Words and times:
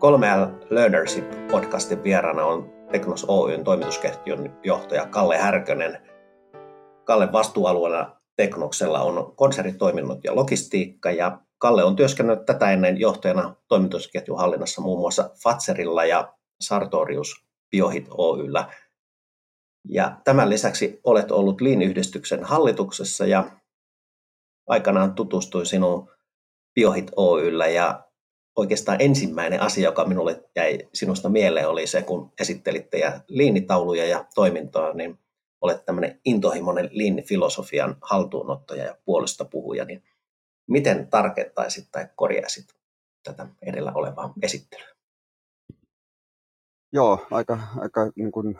3L 0.00 0.66
Learnership-podcastin 0.70 2.02
vieraana 2.02 2.44
on 2.44 2.72
Teknos 2.92 3.24
Oyn 3.28 3.64
toimitusketjun 3.64 4.58
johtaja 4.64 5.06
Kalle 5.06 5.38
Härkönen. 5.38 5.98
Kalle 7.04 7.32
vastuualueella 7.32 8.20
Teknoksella 8.36 9.00
on 9.00 9.36
konsernitoiminnot 9.36 10.24
ja 10.24 10.36
logistiikka 10.36 11.10
ja 11.10 11.38
Kalle 11.58 11.84
on 11.84 11.96
työskennellyt 11.96 12.46
tätä 12.46 12.70
ennen 12.70 13.00
johtajana 13.00 13.54
toimitusketjun 13.68 14.38
hallinnassa 14.38 14.82
muun 14.82 15.00
muassa 15.00 15.30
Fatserilla 15.42 16.04
ja 16.04 16.34
Sartorius 16.60 17.44
Biohit 17.70 18.06
Oyllä. 18.10 18.68
Ja 19.88 20.20
tämän 20.24 20.50
lisäksi 20.50 21.00
olet 21.04 21.30
ollut 21.30 21.60
Lean-yhdistyksen 21.60 22.44
hallituksessa 22.44 23.26
ja 23.26 23.44
aikanaan 24.68 25.14
tutustuin 25.14 25.66
sinuun 25.66 26.10
Biohit 26.74 27.10
Oyllä 27.16 27.66
ja 27.66 28.09
oikeastaan 28.56 29.00
ensimmäinen 29.00 29.60
asia, 29.60 29.84
joka 29.84 30.04
minulle 30.04 30.44
jäi 30.56 30.78
sinusta 30.94 31.28
mieleen, 31.28 31.68
oli 31.68 31.86
se, 31.86 32.02
kun 32.02 32.32
esittelitte 32.40 32.98
ja 32.98 33.20
liinitauluja 33.28 34.06
ja 34.06 34.24
toimintoa, 34.34 34.92
niin 34.92 35.18
olet 35.60 35.84
tämmöinen 35.84 36.20
intohimoinen 36.24 36.88
liinifilosofian 36.92 37.96
haltuunottaja 38.02 38.84
ja 38.84 38.96
puolesta 39.04 39.44
puhuja, 39.44 39.84
niin 39.84 40.02
miten 40.68 41.08
tarkentaisit 41.08 41.88
tai 41.92 42.08
korjaisit 42.16 42.64
tätä 43.24 43.46
edellä 43.62 43.92
olevaa 43.94 44.32
esittelyä? 44.42 44.88
Joo, 46.92 47.26
aika, 47.30 47.58
aika 47.78 48.12
niin 48.16 48.32
kuin 48.32 48.58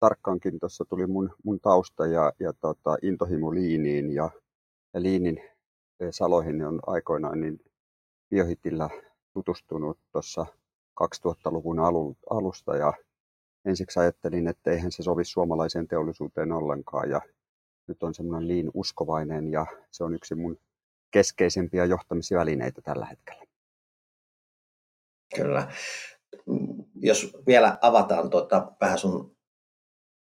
tarkkaankin 0.00 0.60
tuossa 0.60 0.84
tuli 0.84 1.06
mun, 1.06 1.30
mun 1.44 1.60
tausta 1.60 2.06
ja, 2.06 2.32
ja 2.40 2.52
tota, 2.52 2.96
intohimo 3.02 3.54
liiniin 3.54 4.14
ja, 4.14 4.30
ja 4.94 5.02
liinin 5.02 5.42
saloihin 6.10 6.64
on 6.64 6.80
aikoinaan 6.86 7.40
niin 7.40 7.60
biohitillä 8.30 8.90
tutustunut 9.38 9.98
tuossa 10.12 10.46
2000-luvun 11.02 11.78
alusta 12.30 12.76
ja 12.76 12.92
ensiksi 13.64 14.00
ajattelin, 14.00 14.48
että 14.48 14.70
eihän 14.70 14.92
se 14.92 15.02
sovi 15.02 15.24
suomalaiseen 15.24 15.88
teollisuuteen 15.88 16.52
ollenkaan 16.52 17.10
ja 17.10 17.20
nyt 17.86 18.02
on 18.02 18.14
semmoinen 18.14 18.48
liin 18.48 18.70
uskovainen 18.74 19.52
ja 19.52 19.66
se 19.90 20.04
on 20.04 20.14
yksi 20.14 20.34
mun 20.34 20.58
keskeisimpiä 21.10 21.84
johtamisvälineitä 21.84 22.82
tällä 22.82 23.06
hetkellä. 23.06 23.44
Kyllä. 25.36 25.72
Jos 26.94 27.36
vielä 27.46 27.78
avataan 27.80 28.30
tuota, 28.30 28.72
vähän 28.80 28.98
sun 28.98 29.36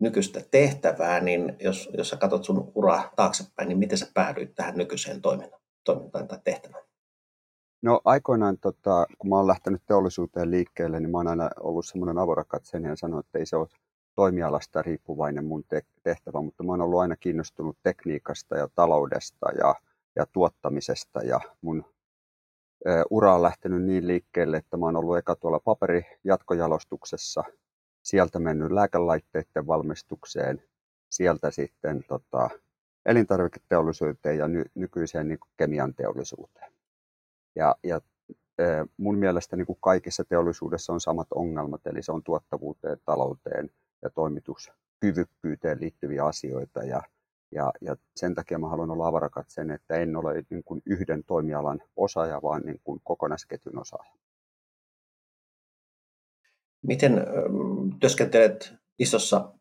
nykyistä 0.01 0.41
tehtävää, 0.51 1.21
niin 1.21 1.57
jos, 1.61 1.91
jos 1.97 2.09
sä 2.09 2.17
katsot 2.17 2.45
sun 2.45 2.73
uraa 2.75 3.12
taaksepäin, 3.17 3.69
niin 3.69 3.79
miten 3.79 3.99
sä 3.99 4.11
päädyit 4.15 4.55
tähän 4.55 4.77
nykyiseen 4.77 5.23
toimintaan 5.23 6.29
tai 6.29 6.39
tehtävään? 6.45 6.84
No 7.87 8.01
aikoinaan, 8.05 8.59
tota, 8.59 9.06
kun 9.19 9.31
mä 9.31 9.37
oon 9.37 9.47
lähtenyt 9.47 9.83
teollisuuteen 9.87 10.51
liikkeelle, 10.51 11.01
niin 11.01 11.11
mä 11.11 11.19
oon 11.19 11.29
aina 11.29 11.51
ollut 11.61 11.87
semmoinen 11.87 12.19
avorakatseinen 12.19 12.89
ja 12.89 12.97
sanonut, 12.97 13.27
että 13.27 13.39
ei 13.39 13.47
se 13.47 13.56
ole 13.56 13.69
toimialasta 14.15 14.83
riippuvainen 14.83 15.45
mun 15.45 15.65
tehtävä, 16.03 16.43
mutta 16.43 16.62
mä 16.62 16.73
oon 16.73 16.81
ollut 16.81 17.01
aina 17.01 17.17
kiinnostunut 17.17 17.77
tekniikasta 17.83 18.56
ja 18.56 18.69
taloudesta 18.75 19.47
ja, 19.59 19.75
ja 20.17 20.27
tuottamisesta 20.33 21.23
ja 21.23 21.41
mun 21.61 21.84
ura 23.11 23.34
on 23.34 23.43
lähtenyt 23.43 23.83
niin 23.83 24.06
liikkeelle, 24.06 24.56
että 24.56 24.77
mä 24.77 24.87
oon 24.87 24.97
ollut 24.97 25.19
eka 25.19 25.37
tuolla 25.37 25.61
paperijatko-jalostuksessa, 25.61 27.45
sieltä 28.03 28.39
mennyt 28.39 28.73
lääkelaitteiden 28.73 29.67
valmistukseen, 29.67 30.62
sieltä 31.09 31.50
sitten 31.50 32.05
tota, 32.09 32.50
elintarviketeollisuuteen 33.06 34.39
ja 34.39 34.48
ny, 34.48 34.65
nykyiseen 34.75 35.28
niin 35.28 35.39
kemian 35.56 35.95
teollisuuteen. 35.95 36.77
Ja, 37.57 37.77
ja 37.83 38.01
mun 38.97 39.19
mielestä 39.19 39.57
niin 39.57 39.67
kuin 39.67 39.79
kaikissa 39.81 40.25
teollisuudessa 40.25 40.93
on 40.93 41.01
samat 41.01 41.29
ongelmat, 41.35 41.87
eli 41.87 42.03
se 42.03 42.12
on 42.12 42.22
tuottavuuteen, 42.22 42.99
talouteen 43.05 43.71
ja 44.03 44.11
toimituskyvykkyyteen 44.11 45.81
liittyviä 45.81 46.25
asioita. 46.25 46.83
Ja, 46.83 47.03
ja, 47.55 47.72
ja 47.81 47.97
sen 48.17 48.34
takia 48.34 48.59
mä 48.59 48.69
haluan 48.69 48.91
olla 48.91 49.06
avarakatsen, 49.06 49.71
että 49.71 49.94
en 49.94 50.17
ole 50.17 50.44
niin 50.50 50.65
kuin 50.65 50.83
yhden 50.87 51.25
toimialan 51.25 51.83
osaaja, 51.97 52.43
vaan 52.43 52.62
niin 52.62 52.81
kuin 52.84 53.00
kokonaisketjun 53.05 53.78
osaaja. 53.78 54.12
Miten 56.83 57.27
työskentelet 58.00 58.75
isossa 58.99 59.53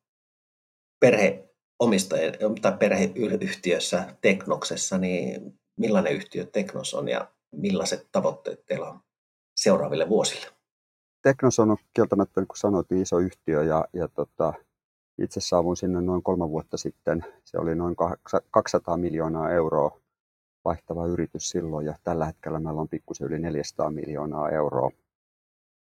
perheomistaja- 1.00 2.32
tai 2.62 2.78
perheyhtiössä 2.80 4.16
Teknoksessa, 4.22 4.98
niin 4.98 5.60
millainen 5.80 6.14
yhtiö 6.14 6.46
Teknos 6.46 6.94
on 6.94 7.10
ja 7.10 7.35
millaiset 7.56 8.08
tavoitteet 8.12 8.66
teillä 8.66 8.90
on 8.90 9.00
seuraaville 9.56 10.10
vuosille? 10.10 10.48
Teknos 11.22 11.60
on 11.60 11.78
kieltämättä, 11.94 12.42
niin 12.42 12.48
kuin 12.48 12.58
sanoit, 12.58 12.92
iso 12.92 13.20
yhtiö 13.20 13.64
ja, 13.64 13.86
ja 13.94 14.08
tota, 14.08 14.54
itse 15.18 15.42
saavuin 15.42 15.78
sinne 15.78 16.02
noin 16.02 16.24
kolme 16.24 16.50
vuotta 16.50 16.78
sitten. 16.78 17.26
Se 17.44 17.58
oli 17.58 17.76
noin 17.76 17.96
200 18.52 18.98
miljoonaa 18.98 19.52
euroa 19.52 20.00
vaihtava 20.66 21.06
yritys 21.06 21.50
silloin 21.50 21.86
ja 21.86 21.96
tällä 22.04 22.26
hetkellä 22.26 22.60
meillä 22.60 22.82
on 22.82 22.90
pikkusen 22.90 23.28
yli 23.28 23.40
400 23.40 23.90
miljoonaa 23.90 24.50
euroa. 24.50 24.92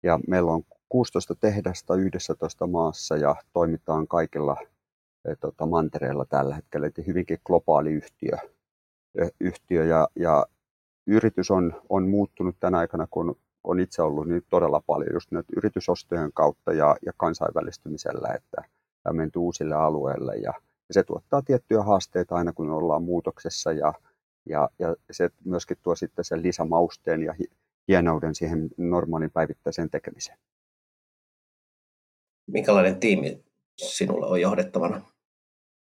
Ja 0.02 0.18
meillä 0.28 0.52
on 0.52 0.62
16 0.88 1.34
tehdasta 1.34 1.94
11 1.94 2.66
maassa 2.66 3.16
ja 3.16 3.36
toimitaan 3.52 4.08
kaikilla 4.08 4.56
e, 5.24 5.36
tota, 5.36 5.66
mantereilla 5.66 6.24
tällä 6.24 6.54
hetkellä, 6.54 6.86
eli 6.86 7.06
hyvinkin 7.06 7.38
globaali 7.46 7.90
yhtiö. 7.90 8.36
yhtiö 9.40 9.84
ja, 9.84 10.08
ja 10.16 10.46
yritys 11.10 11.50
on, 11.50 11.82
on 11.88 12.08
muuttunut 12.08 12.56
tänä 12.60 12.78
aikana, 12.78 13.06
kun 13.10 13.36
on 13.64 13.80
itse 13.80 14.02
ollut 14.02 14.28
niin 14.28 14.42
todella 14.50 14.82
paljon 14.86 15.12
just 15.12 15.30
nyt 15.30 15.46
yritysostojen 15.56 16.30
kautta 16.34 16.72
ja, 16.72 16.96
ja 17.06 17.12
kansainvälistymisellä, 17.16 18.28
että 18.34 18.62
on 19.08 19.16
menty 19.16 19.38
uusille 19.38 19.74
alueille 19.74 20.36
ja, 20.36 20.52
ja 20.88 20.94
se 20.94 21.02
tuottaa 21.02 21.42
tiettyjä 21.42 21.82
haasteita 21.82 22.34
aina 22.34 22.52
kun 22.52 22.70
ollaan 22.70 23.02
muutoksessa 23.02 23.72
ja, 23.72 23.94
ja, 24.46 24.68
ja 24.78 24.94
se 25.10 25.30
myöskin 25.44 25.76
tuo 25.82 25.94
sitten 25.94 26.24
sen 26.24 26.42
lisämausteen 26.42 27.22
ja 27.22 27.34
hienouden 27.88 28.34
siihen 28.34 28.68
normaalin 28.76 29.30
päivittäiseen 29.30 29.90
tekemiseen. 29.90 30.38
Minkälainen 32.46 33.00
tiimi 33.00 33.44
sinulla 33.76 34.26
on 34.26 34.40
johdettavana? 34.40 35.00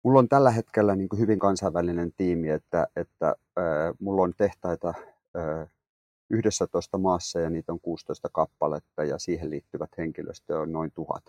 Mulla 0.05 0.19
on 0.19 0.29
tällä 0.29 0.51
hetkellä 0.51 0.97
niin 0.97 1.09
hyvin 1.19 1.39
kansainvälinen 1.39 2.13
tiimi, 2.17 2.51
että, 2.51 2.87
että 2.97 3.29
äh, 3.29 3.95
mulla 4.01 4.23
on 4.23 4.35
tehtaita 4.37 4.95
11 6.31 6.99
maassa 6.99 7.41
ja 7.41 7.51
niitä 7.51 7.73
on 7.73 7.81
16 7.81 8.29
kappaletta 8.33 9.05
ja 9.05 9.19
siihen 9.19 9.51
liittyvät 9.51 9.91
henkilöstö 9.99 10.59
on 10.59 10.73
noin 10.73 10.91
tuhat. 10.95 11.25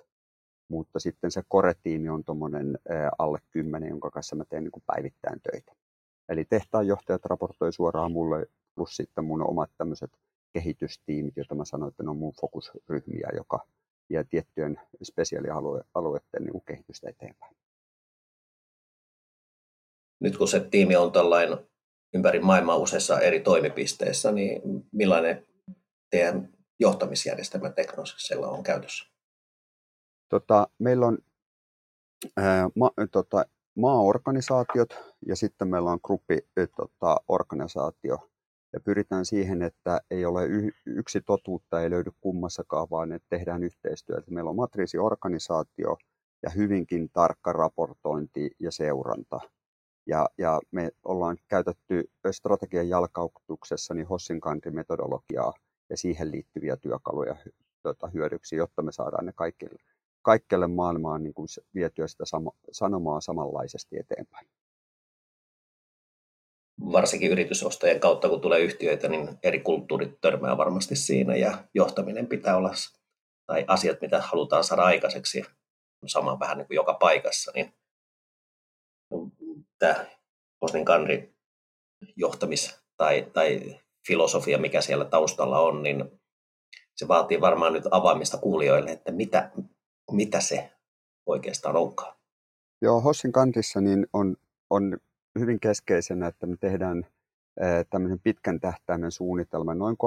Mutta 0.67 0.99
sitten 0.99 1.31
se 1.31 1.41
core-tiimi 1.53 2.09
on 2.09 2.23
tuommoinen 2.23 2.79
alle 3.17 3.39
10, 3.51 3.89
jonka 3.89 4.11
kanssa 4.11 4.35
mä 4.35 4.45
teen 4.49 4.63
niin 4.63 4.83
päivittäin 4.85 5.41
töitä. 5.41 5.73
Eli 6.29 6.45
tehtaanjohtajat 6.45 7.25
raportoi 7.25 7.73
suoraan 7.73 8.11
mulle, 8.11 8.45
plus 8.75 8.95
sitten 8.95 9.25
mun 9.25 9.49
omat 9.49 9.69
tämmöiset 9.77 10.11
kehitystiimit, 10.53 11.37
joita 11.37 11.55
mä 11.55 11.65
sanoin, 11.65 11.89
että 11.89 12.03
ne 12.03 12.09
on 12.09 12.17
mun 12.17 12.33
fokusryhmiä, 12.41 13.29
joka 13.35 13.67
vie 14.09 14.23
tiettyjen 14.23 14.79
spesiaalialueiden 15.03 16.43
niin 16.43 16.63
kehitystä 16.65 17.09
eteenpäin 17.09 17.55
nyt 20.23 20.37
kun 20.37 20.47
se 20.47 20.59
tiimi 20.59 20.95
on 20.95 21.11
tällainen 21.11 21.57
ympäri 22.13 22.39
maailmaa 22.39 22.75
useissa 22.75 23.19
eri 23.19 23.39
toimipisteissä, 23.39 24.31
niin 24.31 24.61
millainen 24.91 25.47
teidän 26.09 26.49
johtamisjärjestelmä 26.79 27.69
Teknosella 27.69 28.47
on 28.47 28.63
käytössä? 28.63 29.05
Tota, 30.29 30.67
meillä 30.79 31.05
on 31.05 31.17
ää, 32.37 32.69
ma, 32.75 32.91
tota, 33.11 33.45
maaorganisaatiot 33.77 34.89
ja 35.27 35.35
sitten 35.35 35.67
meillä 35.67 35.91
on 35.91 35.99
gruppiorganisaatio. 36.03 38.17
Tota, 38.17 38.33
ja 38.73 38.79
pyritään 38.79 39.25
siihen, 39.25 39.61
että 39.61 40.01
ei 40.11 40.25
ole 40.25 40.47
yksi 40.85 41.21
totuutta, 41.21 41.81
ei 41.81 41.89
löydy 41.89 42.11
kummassakaan, 42.21 42.87
vaan 42.91 43.11
että 43.11 43.27
tehdään 43.29 43.63
yhteistyötä. 43.63 44.31
Meillä 44.31 44.49
on 44.49 44.55
matriisiorganisaatio 44.55 45.97
ja 46.43 46.49
hyvinkin 46.49 47.09
tarkka 47.09 47.53
raportointi 47.53 48.51
ja 48.59 48.71
seuranta 48.71 49.39
ja, 50.07 50.29
ja 50.37 50.61
me 50.71 50.91
ollaan 51.03 51.37
käytetty 51.47 52.11
strategian 52.31 52.89
jalkautuksessa 52.89 53.93
niin 53.93 54.07
Hossinkantin 54.07 54.75
metodologiaa 54.75 55.53
ja 55.89 55.97
siihen 55.97 56.31
liittyviä 56.31 56.77
työkaluja 56.77 57.35
tuota, 57.83 58.07
hyödyksi, 58.07 58.55
jotta 58.55 58.81
me 58.81 58.91
saadaan 58.91 59.25
ne 59.25 59.33
kaikille, 59.35 59.79
kaikille 60.21 60.67
maailmaan 60.67 61.23
niin 61.23 61.33
kuin 61.33 61.47
vietyä 61.75 62.07
sitä 62.07 62.25
sama, 62.25 62.51
sanomaa 62.71 63.21
samanlaisesti 63.21 63.99
eteenpäin. 63.99 64.47
Varsinkin 66.91 67.31
yritysostojen 67.31 67.99
kautta, 67.99 68.29
kun 68.29 68.41
tulee 68.41 68.59
yhtiöitä, 68.59 69.07
niin 69.07 69.29
eri 69.43 69.59
kulttuurit 69.59 70.21
törmää 70.21 70.57
varmasti 70.57 70.95
siinä 70.95 71.35
ja 71.35 71.67
johtaminen 71.73 72.27
pitää 72.27 72.57
olla, 72.57 72.71
tai 73.45 73.65
asiat, 73.67 74.01
mitä 74.01 74.21
halutaan 74.21 74.63
saada 74.63 74.83
aikaiseksi, 74.83 75.43
sama 76.05 76.39
vähän 76.39 76.57
niin 76.57 76.67
kuin 76.67 76.75
joka 76.75 76.93
paikassa, 76.93 77.51
niin 77.55 77.73
tämä 79.83 80.05
Posnin 80.59 80.85
Kanri 80.85 81.33
johtamis- 82.15 82.83
tai, 82.97 83.27
tai 83.33 83.79
filosofia, 84.07 84.57
mikä 84.57 84.81
siellä 84.81 85.05
taustalla 85.05 85.59
on, 85.59 85.83
niin 85.83 86.21
se 86.95 87.07
vaatii 87.07 87.41
varmaan 87.41 87.73
nyt 87.73 87.83
avaamista 87.91 88.37
kuulijoille, 88.37 88.91
että 88.91 89.11
mitä, 89.11 89.51
mitä 90.11 90.41
se 90.41 90.71
oikeastaan 91.25 91.75
onkaan. 91.75 92.15
Joo, 92.81 93.01
Hossin 93.01 93.31
kantissa 93.31 93.81
niin 93.81 94.07
on, 94.13 94.35
on 94.69 94.97
hyvin 95.39 95.59
keskeisenä, 95.59 96.27
että 96.27 96.45
me 96.45 96.57
tehdään 96.59 97.05
tämmöisen 97.89 98.19
pitkän 98.19 98.59
tähtäimen 98.59 99.11
suunnitelman, 99.11 99.79
noin 99.79 99.95
3-5 99.95 99.97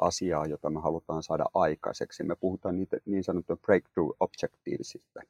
asiaa, 0.00 0.46
jota 0.46 0.70
me 0.70 0.80
halutaan 0.80 1.22
saada 1.22 1.44
aikaiseksi. 1.54 2.22
Me 2.22 2.36
puhutaan 2.36 2.76
niitä 2.76 2.96
niin 3.04 3.24
sanottuja 3.24 3.56
breakthrough 3.56 4.16
objectivesista, 4.20 5.20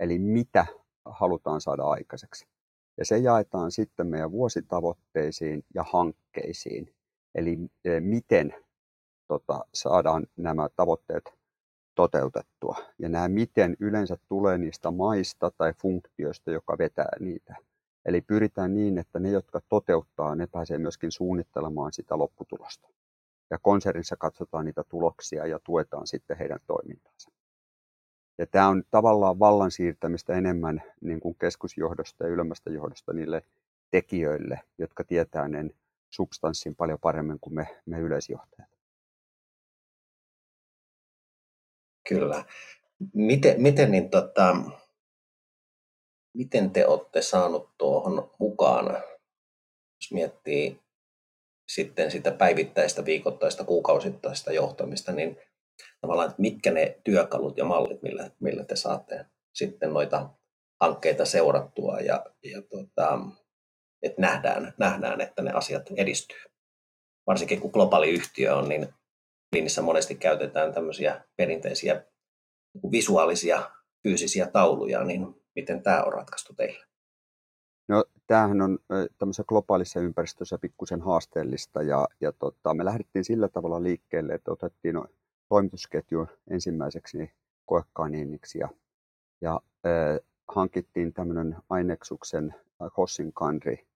eli 0.00 0.18
mitä 0.18 0.66
halutaan 1.04 1.60
saada 1.60 1.82
aikaiseksi. 1.82 2.53
Ja 2.98 3.04
se 3.04 3.18
jaetaan 3.18 3.72
sitten 3.72 4.06
meidän 4.06 4.32
vuositavoitteisiin 4.32 5.64
ja 5.74 5.84
hankkeisiin, 5.92 6.94
eli 7.34 7.58
miten 8.00 8.54
tota, 9.28 9.64
saadaan 9.74 10.26
nämä 10.36 10.68
tavoitteet 10.76 11.34
toteutettua. 11.94 12.76
Ja 12.98 13.08
nämä 13.08 13.28
miten 13.28 13.76
yleensä 13.80 14.16
tulee 14.28 14.58
niistä 14.58 14.90
maista 14.90 15.50
tai 15.50 15.72
funktioista, 15.82 16.50
joka 16.50 16.78
vetää 16.78 17.16
niitä. 17.20 17.54
Eli 18.06 18.20
pyritään 18.20 18.74
niin, 18.74 18.98
että 18.98 19.20
ne, 19.20 19.30
jotka 19.30 19.60
toteuttaa, 19.68 20.34
ne 20.34 20.46
pääsee 20.46 20.78
myöskin 20.78 21.12
suunnittelemaan 21.12 21.92
sitä 21.92 22.18
lopputulosta. 22.18 22.88
Ja 23.50 23.58
konsernissa 23.58 24.16
katsotaan 24.16 24.64
niitä 24.64 24.84
tuloksia 24.88 25.46
ja 25.46 25.58
tuetaan 25.64 26.06
sitten 26.06 26.38
heidän 26.38 26.60
toimintaansa. 26.66 27.30
Ja 28.38 28.46
tämä 28.46 28.68
on 28.68 28.82
tavallaan 28.90 29.38
vallan 29.38 29.70
siirtämistä 29.70 30.34
enemmän 30.34 30.82
niin 31.00 31.20
kuin 31.20 31.36
keskusjohdosta 31.38 32.24
ja 32.24 32.30
ylemmästä 32.30 32.70
johdosta 32.70 33.12
niille 33.12 33.42
tekijöille, 33.90 34.60
jotka 34.78 35.04
tietää 35.04 35.48
ne 35.48 35.70
substanssin 36.10 36.76
paljon 36.76 36.98
paremmin 36.98 37.40
kuin 37.40 37.54
me, 37.54 37.80
me 37.86 37.98
yleisjohtajat. 37.98 38.70
Kyllä. 42.08 42.44
Miten, 43.14 43.62
miten, 43.62 43.90
niin 43.90 44.10
tota, 44.10 44.56
miten 46.34 46.70
te 46.70 46.86
olette 46.86 47.22
saanut 47.22 47.70
tuohon 47.78 48.30
mukaan, 48.38 48.86
jos 50.00 50.12
miettii 50.12 50.80
sitten 51.68 52.10
sitä 52.10 52.30
päivittäistä, 52.30 53.04
viikoittaista, 53.04 53.64
kuukausittaista 53.64 54.52
johtamista, 54.52 55.12
niin 55.12 55.36
tavallaan, 56.00 56.28
että 56.28 56.42
mitkä 56.42 56.70
ne 56.70 57.00
työkalut 57.04 57.56
ja 57.56 57.64
mallit, 57.64 58.02
millä, 58.02 58.30
millä 58.40 58.64
te 58.64 58.76
saatte 58.76 59.26
sitten 59.54 59.92
noita 59.92 60.30
hankkeita 60.80 61.24
seurattua 61.24 62.00
ja, 62.00 62.24
ja 62.44 62.62
tota, 62.62 63.18
että 64.02 64.20
nähdään, 64.20 64.74
nähdään, 64.78 65.20
että 65.20 65.42
ne 65.42 65.50
asiat 65.50 65.82
edistyy. 65.96 66.42
Varsinkin 67.26 67.60
kun 67.60 67.70
globaali 67.70 68.10
yhtiö 68.10 68.56
on, 68.56 68.68
niin 68.68 68.88
niissä 69.54 69.82
monesti 69.82 70.14
käytetään 70.14 70.74
tämmöisiä 70.74 71.24
perinteisiä 71.36 72.04
visuaalisia 72.92 73.70
fyysisiä 74.02 74.46
tauluja, 74.46 75.04
niin 75.04 75.44
miten 75.54 75.82
tämä 75.82 76.02
on 76.02 76.12
ratkaistu 76.12 76.54
teillä? 76.54 76.86
No, 77.88 78.04
tämähän 78.26 78.60
on 78.60 78.78
tämmöisessä 79.18 79.44
globaalissa 79.48 80.00
ympäristössä 80.00 80.58
pikkusen 80.58 81.00
haasteellista 81.00 81.82
ja, 81.82 82.08
ja 82.20 82.32
tota, 82.32 82.74
me 82.74 82.84
lähdettiin 82.84 83.24
sillä 83.24 83.48
tavalla 83.48 83.82
liikkeelle, 83.82 84.34
että 84.34 84.52
otettiin 84.52 84.96
toimitusketju 85.54 86.26
ensimmäiseksi 86.50 87.30
koekaniiniksi 87.66 88.58
ja, 88.58 88.68
ja 89.40 89.60
äh, 89.86 90.18
hankittiin 90.48 91.12
tämmöinen 91.12 91.56
Ainexuksen 91.70 92.54
Hossin 92.96 93.32
Kanri 93.32 93.86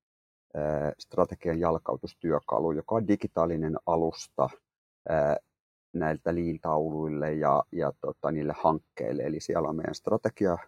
strategian 0.98 1.60
jalkautustyökalu, 1.60 2.72
joka 2.72 2.94
on 2.94 3.08
digitaalinen 3.08 3.76
alusta 3.86 4.48
äh, 5.10 5.36
näiltä 5.92 6.34
liintauluille 6.34 7.32
ja, 7.32 7.64
ja 7.72 7.92
tota, 8.00 8.30
niille 8.30 8.54
hankkeille. 8.56 9.22
Eli 9.22 9.40
siellä 9.40 9.68
on 9.68 9.76
meidän 9.76 9.94
strategia 9.94 10.58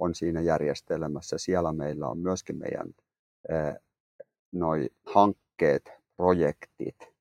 on 0.00 0.14
siinä 0.14 0.40
järjestelmässä. 0.40 1.38
Siellä 1.38 1.72
meillä 1.72 2.08
on 2.08 2.18
myöskin 2.18 2.58
meidän 2.58 2.88
äh, 3.52 3.76
noi 4.52 4.90
hankkeet, 5.06 5.92
projektit 6.16 7.11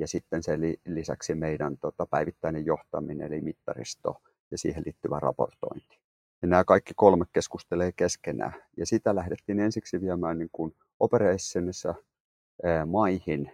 ja 0.00 0.06
sitten 0.06 0.42
sen 0.42 0.60
lisäksi 0.86 1.34
meidän 1.34 1.78
tota, 1.78 2.06
päivittäinen 2.06 2.64
johtaminen 2.64 3.26
eli 3.26 3.40
mittaristo 3.40 4.22
ja 4.50 4.58
siihen 4.58 4.82
liittyvä 4.86 5.20
raportointi. 5.20 6.00
Ja 6.42 6.48
nämä 6.48 6.64
kaikki 6.64 6.92
kolme 6.96 7.24
keskustelee 7.32 7.92
keskenään. 7.92 8.52
Ja 8.76 8.86
sitä 8.86 9.14
lähdettiin 9.14 9.60
ensiksi 9.60 10.00
viemään 10.00 10.38
niin 10.38 10.48
kuin 10.52 10.76
operationissa 11.00 11.94
maihin 12.86 13.52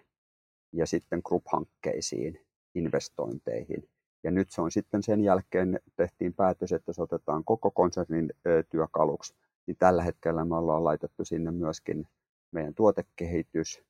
ja 0.72 0.86
sitten 0.86 1.20
group-hankkeisiin, 1.24 2.46
investointeihin. 2.74 3.88
Ja 4.24 4.30
nyt 4.30 4.50
se 4.50 4.60
on 4.60 4.70
sitten 4.70 5.02
sen 5.02 5.24
jälkeen 5.24 5.80
tehtiin 5.96 6.34
päätös, 6.34 6.72
että 6.72 6.92
se 6.92 7.02
otetaan 7.02 7.44
koko 7.44 7.70
konsernin 7.70 8.32
työkaluksi. 8.68 9.34
Niin 9.66 9.76
tällä 9.78 10.02
hetkellä 10.02 10.44
me 10.44 10.56
ollaan 10.56 10.84
laitettu 10.84 11.24
sinne 11.24 11.50
myöskin 11.50 12.06
meidän 12.50 12.74
tuotekehitys, 12.74 13.82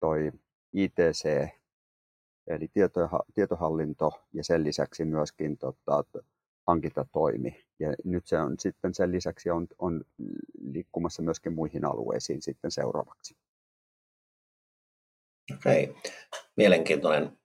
toi 0.00 0.32
ITC, 0.72 1.48
eli 2.46 2.70
tietohallinto 3.34 4.10
ja 4.32 4.44
sen 4.44 4.64
lisäksi 4.64 5.04
myöskin 5.04 5.58
tota, 5.58 6.04
hankintatoimi. 6.66 7.64
Ja 7.78 7.94
nyt 8.04 8.26
se 8.26 8.38
on 8.38 8.58
sitten 8.58 8.94
sen 8.94 9.12
lisäksi 9.12 9.50
on, 9.50 9.66
on 9.78 10.04
liikkumassa 10.60 11.22
myöskin 11.22 11.52
muihin 11.52 11.84
alueisiin 11.84 12.42
sitten 12.42 12.70
seuraavaksi. 12.70 13.36
Okei, 15.54 15.94
mielenkiintoinen, 16.56 17.38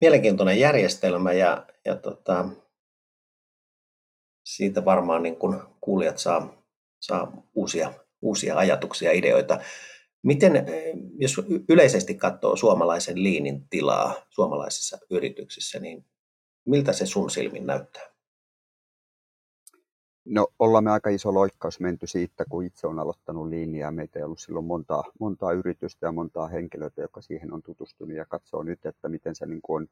mielenkiintoinen 0.00 0.60
järjestelmä 0.60 1.32
ja, 1.32 1.66
ja 1.84 1.96
tota, 1.96 2.48
siitä 4.44 4.84
varmaan 4.84 5.22
niin 5.22 5.36
kun 5.36 5.76
kuulijat 5.80 6.18
saa, 6.18 6.62
saa 7.00 7.42
uusia, 7.54 7.94
uusia 8.22 8.56
ajatuksia 8.56 9.10
ja 9.10 9.18
ideoita. 9.18 9.60
Miten, 10.22 10.66
jos 11.18 11.36
yleisesti 11.68 12.14
katsoo 12.14 12.56
suomalaisen 12.56 13.22
liinin 13.22 13.68
tilaa 13.70 14.14
suomalaisissa 14.30 14.98
yrityksissä, 15.10 15.78
niin 15.78 16.04
miltä 16.64 16.92
se 16.92 17.06
sun 17.06 17.30
silmin 17.30 17.66
näyttää? 17.66 18.02
No 20.24 20.46
ollaan 20.58 20.84
me 20.84 20.90
aika 20.90 21.10
iso 21.10 21.34
loikkaus 21.34 21.80
menty 21.80 22.06
siitä, 22.06 22.44
kun 22.48 22.64
itse 22.64 22.86
on 22.86 22.98
aloittanut 22.98 23.48
linjaa. 23.48 23.90
Meitä 23.90 24.18
ei 24.18 24.24
ollut 24.24 24.40
silloin 24.40 24.64
montaa, 24.64 25.04
montaa 25.20 25.52
yritystä 25.52 26.06
ja 26.06 26.12
montaa 26.12 26.48
henkilöitä, 26.48 27.00
joka 27.00 27.20
siihen 27.20 27.52
on 27.52 27.62
tutustunut 27.62 28.16
ja 28.16 28.24
katsoo 28.24 28.62
nyt, 28.62 28.86
että 28.86 29.08
miten 29.08 29.34
se 29.34 29.46
niin 29.46 29.62
kuin 29.62 29.82
on 29.82 29.88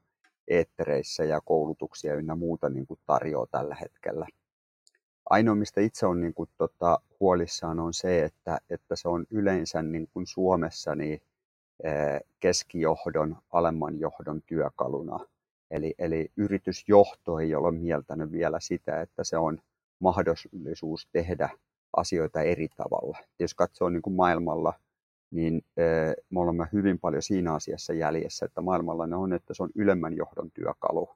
eettereissä 0.49 1.25
ja 1.25 1.41
koulutuksia 1.41 2.15
ynnä 2.15 2.35
muuta 2.35 2.69
niin 2.69 2.87
kuin 2.87 3.01
tarjoaa 3.07 3.47
tällä 3.51 3.75
hetkellä. 3.75 4.27
Ainoa, 5.31 5.55
mistä 5.55 5.81
itse 5.81 6.07
on 6.07 6.21
niin 6.21 6.35
kuin, 6.35 6.49
tota, 6.59 6.99
huolissaan, 7.21 7.81
on 7.81 7.95
se, 7.95 8.25
että, 8.25 8.59
että 8.71 8.97
se 8.97 9.09
on 9.09 9.27
yleensä 9.31 9.83
niin 9.83 10.09
kuin 10.13 10.27
Suomessa 10.27 10.95
niin, 10.95 11.23
keskijohdon, 12.41 13.37
alemman 13.53 14.01
johdon 14.01 14.43
työkaluna. 14.43 15.21
Eli, 15.71 15.95
eli 15.99 16.33
yritysjohto 16.37 17.39
ei 17.39 17.55
ole 17.55 17.73
mieltänyt 17.73 18.33
vielä 18.33 18.61
sitä, 18.61 19.01
että 19.01 19.25
se 19.25 19.37
on 19.37 19.59
mahdollisuus 19.99 21.09
tehdä 21.13 21.49
asioita 21.97 22.43
eri 22.43 22.69
tavalla. 22.69 23.19
Jos 23.39 23.55
katsoo 23.55 23.89
niin 23.89 24.03
kuin 24.03 24.17
maailmalla, 24.17 24.73
niin 25.31 25.65
me 26.31 26.41
olemme 26.41 26.69
hyvin 26.73 26.99
paljon 26.99 27.23
siinä 27.23 27.55
asiassa 27.55 27.93
jäljessä, 27.93 28.47
että 28.47 28.61
maailmalla 28.61 29.07
ne 29.07 29.17
on, 29.17 29.33
että 29.33 29.55
se 29.55 29.63
on 29.63 29.71
ylemmän 29.75 30.17
johdon 30.17 30.51
työkalu 30.51 31.09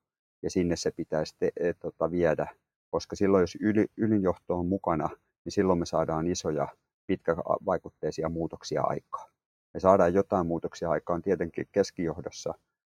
ja 0.43 0.51
sinne 0.51 0.77
se 0.77 0.91
pitäisi 0.91 1.35
te, 1.39 1.53
tota, 1.81 2.11
viedä, 2.11 2.47
koska 2.91 3.17
silloin 3.17 3.43
jos 3.43 3.57
yli, 3.61 3.87
ylinjohto 3.97 4.59
on 4.59 4.67
mukana, 4.67 5.09
niin 5.45 5.53
silloin 5.53 5.79
me 5.79 5.87
saadaan 5.87 6.27
isoja 6.27 6.69
pitkävaikutteisia 7.07 8.29
muutoksia 8.29 8.83
aikaan. 8.83 9.31
Me 9.75 9.81
saadaan 9.81 10.15
jotain 10.15 10.47
muutoksia 10.47 10.91
aikaan 10.91 11.23
tietenkin 11.23 11.69
keskijohdossa, 11.73 12.55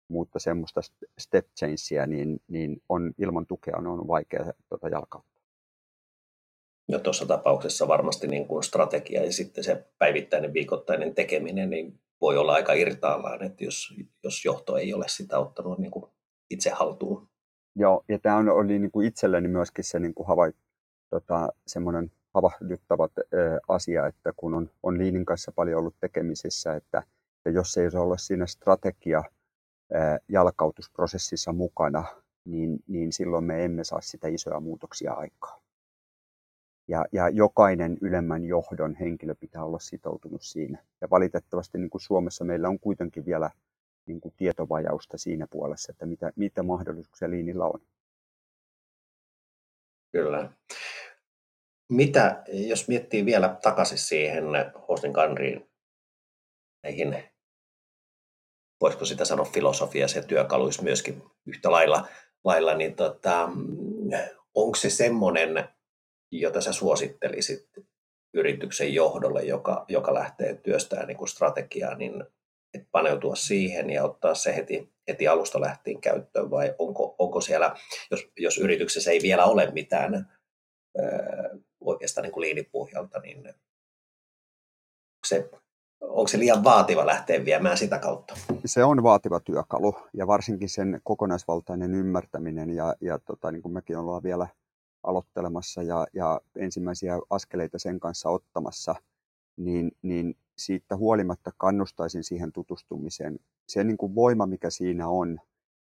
mutta 0.08 0.38
semmoista 0.38 0.80
step 1.18 1.46
changea 1.58 2.06
niin, 2.06 2.40
niin 2.48 2.82
on 2.88 3.12
ilman 3.18 3.46
tukea 3.46 3.76
on 3.76 4.08
vaikea 4.08 4.52
tota, 4.68 4.88
jalkauttaa. 4.88 5.42
Ja 6.88 6.98
tuossa 6.98 7.26
tapauksessa 7.26 7.88
varmasti 7.88 8.26
niin 8.26 8.48
kuin 8.48 8.62
strategia 8.62 9.24
ja 9.24 9.32
sitten 9.32 9.64
se 9.64 9.86
päivittäinen 9.98 10.52
viikoittainen 10.52 11.14
tekeminen 11.14 11.70
niin 11.70 12.00
voi 12.20 12.36
olla 12.36 12.52
aika 12.52 12.72
irtaallaan, 12.72 13.42
että 13.42 13.64
jos, 13.64 13.94
jos 14.24 14.44
johto 14.44 14.76
ei 14.76 14.94
ole 14.94 15.04
sitä 15.08 15.38
ottanut 15.38 15.78
niin 15.78 15.90
kuin 15.90 16.04
itse 16.50 16.70
haltuun. 16.70 17.28
Joo, 17.76 18.04
ja 18.08 18.18
tämä 18.18 18.52
oli 18.52 18.78
niin 18.78 18.90
kuin 18.90 19.06
itselleni 19.06 19.48
myöskin 19.48 19.84
se 19.84 19.98
niin 19.98 20.14
kuin 20.14 20.26
havait, 20.26 20.56
tota, 21.10 21.48
semmoinen 21.66 22.12
havahduttava 22.34 23.08
asia, 23.68 24.06
että 24.06 24.32
kun 24.36 24.54
on, 24.54 24.70
on 24.82 24.98
Liinin 24.98 25.24
kanssa 25.24 25.52
paljon 25.52 25.78
ollut 25.78 25.96
tekemisissä, 26.00 26.74
että, 26.74 26.98
että 27.36 27.50
jos 27.50 27.76
ei 27.76 27.88
ole 27.94 28.18
siinä 28.18 28.46
strategia 28.46 29.22
jalkautusprosessissa 30.28 31.52
mukana, 31.52 32.04
niin, 32.44 32.78
niin 32.86 33.12
silloin 33.12 33.44
me 33.44 33.64
emme 33.64 33.84
saa 33.84 34.00
sitä 34.00 34.28
isoja 34.28 34.60
muutoksia 34.60 35.12
aikaa. 35.12 35.62
Ja, 36.88 37.04
ja 37.12 37.28
jokainen 37.28 37.98
ylemmän 38.00 38.44
johdon 38.44 38.94
henkilö 38.94 39.34
pitää 39.34 39.64
olla 39.64 39.78
sitoutunut 39.78 40.42
siinä. 40.42 40.78
Ja 41.00 41.10
valitettavasti 41.10 41.78
niin 41.78 41.90
kuin 41.90 42.00
Suomessa 42.00 42.44
meillä 42.44 42.68
on 42.68 42.78
kuitenkin 42.78 43.24
vielä 43.24 43.50
niin 44.06 44.20
kuin 44.20 44.34
tietovajausta 44.36 45.18
siinä 45.18 45.46
puolessa, 45.50 45.92
että 45.92 46.06
mitä, 46.06 46.32
mitä 46.36 46.62
mahdollisuuksia 46.62 47.30
liinillä 47.30 47.64
on. 47.64 47.80
Kyllä. 50.12 50.52
Mitä, 51.92 52.42
jos 52.48 52.88
miettii 52.88 53.24
vielä 53.24 53.58
takaisin 53.62 53.98
siihen 53.98 54.44
Hostin 54.88 55.12
Kanriin, 55.12 55.70
näihin, 56.82 57.24
voisiko 58.80 59.04
sitä 59.04 59.24
sanoa 59.24 59.44
filosofia 59.44 60.06
ja 60.16 60.22
työkaluissa 60.22 60.82
myöskin 60.82 61.22
yhtä 61.46 61.70
lailla, 61.70 62.08
lailla 62.44 62.74
niin 62.74 62.96
tota, 62.96 63.48
onko 64.54 64.76
se 64.76 64.90
semmoinen, 64.90 65.68
jota 66.30 66.60
sä 66.60 66.72
suosittelisit 66.72 67.68
yrityksen 68.34 68.94
johdolle, 68.94 69.42
joka, 69.42 69.84
joka 69.88 70.14
lähtee 70.14 70.54
työstämään 70.54 71.08
niin 71.08 71.28
strategiaa, 71.28 71.94
niin 71.94 72.24
että 72.74 72.88
paneutua 72.92 73.34
siihen 73.34 73.90
ja 73.90 74.04
ottaa 74.04 74.34
se 74.34 74.56
heti, 74.56 74.92
heti 75.08 75.28
alusta 75.28 75.60
lähtien 75.60 76.00
käyttöön, 76.00 76.50
vai 76.50 76.74
onko, 76.78 77.14
onko 77.18 77.40
siellä, 77.40 77.76
jos, 78.10 78.28
jos 78.38 78.58
yrityksessä 78.58 79.10
ei 79.10 79.22
vielä 79.22 79.44
ole 79.44 79.70
mitään 79.70 80.30
öö, 80.98 81.58
oikeastaan 81.80 82.22
niin 82.22 82.32
kuin 82.32 82.40
liinipohjalta, 82.40 83.20
niin 83.20 83.54
se, 85.26 85.50
onko 86.00 86.28
se 86.28 86.38
liian 86.38 86.64
vaativa 86.64 87.06
lähteä 87.06 87.44
viemään 87.44 87.78
sitä 87.78 87.98
kautta? 87.98 88.34
Se 88.64 88.84
on 88.84 89.02
vaativa 89.02 89.40
työkalu, 89.40 89.94
ja 90.14 90.26
varsinkin 90.26 90.68
sen 90.68 91.00
kokonaisvaltainen 91.04 91.94
ymmärtäminen, 91.94 92.70
ja, 92.70 92.94
ja 93.00 93.18
tota, 93.18 93.52
niin 93.52 93.62
kuin 93.62 93.72
mekin 93.72 93.98
ollaan 93.98 94.22
vielä 94.22 94.46
aloittelemassa 95.02 95.82
ja, 95.82 96.06
ja 96.12 96.40
ensimmäisiä 96.56 97.18
askeleita 97.30 97.78
sen 97.78 98.00
kanssa 98.00 98.28
ottamassa, 98.30 98.94
niin, 99.56 99.92
niin 100.02 100.36
siitä 100.56 100.96
huolimatta 100.96 101.50
kannustaisin 101.56 102.24
siihen 102.24 102.52
tutustumiseen. 102.52 103.38
Se 103.68 103.84
niin 103.84 103.96
kuin 103.96 104.14
voima, 104.14 104.46
mikä 104.46 104.70
siinä 104.70 105.08
on, 105.08 105.38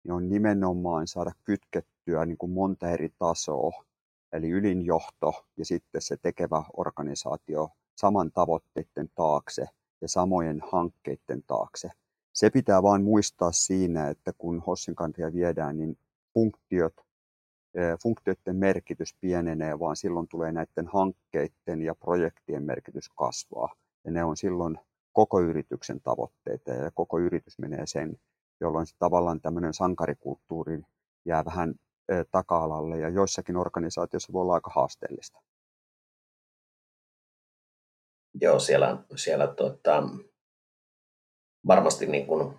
niin 0.04 0.12
on 0.12 0.28
nimenomaan 0.28 1.06
saada 1.06 1.32
kytkettyä 1.44 2.26
niin 2.26 2.38
kuin 2.38 2.52
monta 2.52 2.90
eri 2.90 3.08
tasoa, 3.18 3.84
eli 4.32 4.50
ylinjohto 4.50 5.46
ja 5.56 5.64
sitten 5.64 6.02
se 6.02 6.16
tekevä 6.16 6.64
organisaatio 6.76 7.68
saman 7.96 8.32
tavoitteiden 8.32 9.10
taakse 9.14 9.66
ja 10.00 10.08
samojen 10.08 10.62
hankkeiden 10.72 11.42
taakse. 11.46 11.90
Se 12.32 12.50
pitää 12.50 12.82
vain 12.82 13.04
muistaa 13.04 13.52
siinä, 13.52 14.08
että 14.08 14.32
kun 14.38 14.62
Hossin 14.66 14.94
viedään, 15.32 15.78
niin 15.78 15.98
funktiot 16.34 16.94
funktioiden 18.02 18.56
merkitys 18.56 19.14
pienenee, 19.20 19.78
vaan 19.78 19.96
silloin 19.96 20.28
tulee 20.28 20.52
näiden 20.52 20.86
hankkeiden 20.86 21.82
ja 21.82 21.94
projektien 21.94 22.62
merkitys 22.62 23.08
kasvaa. 23.08 23.74
Ja 24.08 24.12
ne 24.12 24.24
on 24.24 24.36
silloin 24.36 24.78
koko 25.12 25.40
yrityksen 25.40 26.00
tavoitteita 26.00 26.70
ja 26.70 26.90
koko 26.90 27.18
yritys 27.18 27.58
menee 27.58 27.86
sen, 27.86 28.16
jolloin 28.60 28.86
se 28.86 28.96
tavallaan 28.98 29.40
tämmöinen 29.40 29.74
sankarikulttuuri 29.74 30.82
jää 31.24 31.44
vähän 31.44 31.74
taka-alalle 32.30 32.98
ja 32.98 33.08
joissakin 33.08 33.56
organisaatioissa 33.56 34.32
voi 34.32 34.42
olla 34.42 34.54
aika 34.54 34.70
haasteellista. 34.74 35.40
Joo, 38.40 38.58
siellä, 38.58 39.04
siellä 39.16 39.46
tuota, 39.46 40.02
varmasti 41.66 42.06
niin 42.06 42.26
kun, 42.26 42.58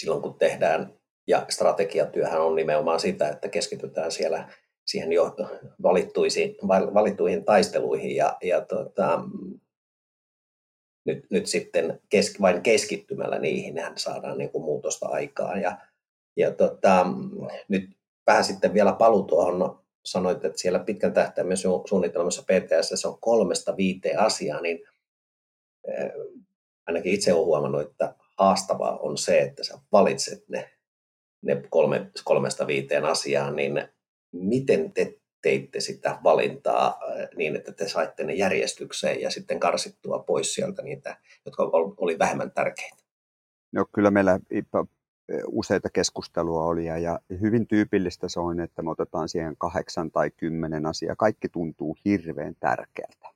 silloin 0.00 0.22
kun 0.22 0.38
tehdään 0.38 0.98
ja 1.26 1.46
strategiatyöhän 1.48 2.42
on 2.42 2.54
nimenomaan 2.54 3.00
sitä, 3.00 3.28
että 3.28 3.48
keskitytään 3.48 4.12
siellä 4.12 4.52
siihen 4.86 5.12
jo 5.12 5.36
valittuihin, 5.82 6.56
valittuihin 6.94 7.44
taisteluihin 7.44 8.16
ja, 8.16 8.36
ja 8.42 8.60
tota, 8.60 9.24
nyt, 11.04 11.26
nyt 11.30 11.46
sitten 11.46 12.00
kes, 12.08 12.40
vain 12.40 12.62
keskittymällä 12.62 13.38
niihin 13.38 13.78
hän 13.78 13.98
saadaan 13.98 14.38
niin 14.38 14.50
kuin 14.50 14.64
muutosta 14.64 15.08
aikaan. 15.08 15.60
Ja, 15.60 15.78
ja 16.36 16.50
tota, 16.50 17.06
nyt 17.68 17.90
vähän 18.26 18.44
sitten 18.44 18.74
vielä 18.74 18.92
palu 18.92 19.22
tuohon, 19.22 19.84
sanoit, 20.04 20.44
että 20.44 20.58
siellä 20.58 20.78
pitkän 20.78 21.12
tähtäimen 21.12 21.56
su, 21.56 21.84
suunnitelmassa 21.88 22.42
PTS 22.42 23.04
on 23.04 23.18
kolmesta 23.20 23.76
viiteen 23.76 24.18
asiaa, 24.18 24.60
niin 24.60 24.78
äh, 25.88 26.10
ainakin 26.86 27.12
itse 27.12 27.32
olen 27.32 27.46
huomannut, 27.46 27.82
että 27.82 28.14
haastavaa 28.38 28.98
on 28.98 29.18
se, 29.18 29.38
että 29.38 29.64
sä 29.64 29.78
valitset 29.92 30.48
ne 30.48 30.74
ne 31.44 31.62
kolme, 31.70 32.10
kolmesta 32.24 32.66
viiteen 32.66 33.04
asiaa, 33.04 33.50
niin 33.50 33.88
miten 34.32 34.92
te 34.92 35.18
teitte 35.44 35.80
sitä 35.80 36.18
valintaa 36.24 37.00
niin, 37.36 37.56
että 37.56 37.72
te 37.72 37.88
saitte 37.88 38.24
ne 38.24 38.34
järjestykseen 38.34 39.20
ja 39.20 39.30
sitten 39.30 39.60
karsittua 39.60 40.18
pois 40.18 40.54
sieltä 40.54 40.82
niitä, 40.82 41.16
jotka 41.44 41.62
oli 41.96 42.18
vähemmän 42.18 42.50
tärkeitä? 42.50 42.96
No 43.72 43.86
kyllä 43.92 44.10
meillä 44.10 44.40
useita 45.46 45.90
keskustelua 45.90 46.64
oli 46.64 46.86
ja 46.86 47.18
hyvin 47.40 47.66
tyypillistä 47.66 48.28
se 48.28 48.40
on, 48.40 48.60
että 48.60 48.82
me 48.82 48.90
otetaan 48.90 49.28
siihen 49.28 49.54
kahdeksan 49.58 50.10
tai 50.10 50.30
kymmenen 50.30 50.86
asiaa. 50.86 51.16
Kaikki 51.16 51.48
tuntuu 51.48 51.96
hirveän 52.04 52.54
tärkeältä. 52.60 53.28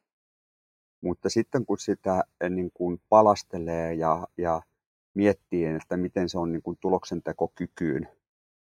Mutta 1.01 1.29
sitten 1.29 1.67
kun 1.67 1.79
sitä 1.79 2.25
eh, 2.41 2.51
niin 2.51 2.71
kuin 2.75 3.01
palastelee 3.09 3.95
ja, 3.95 4.27
ja 4.39 4.63
miettii, 5.15 5.65
että 5.65 5.97
miten 5.97 6.29
se 6.29 6.39
on 6.39 6.53
niin 6.53 6.63
kuin 6.63 6.79
tuloksentekokykyyn 6.81 8.09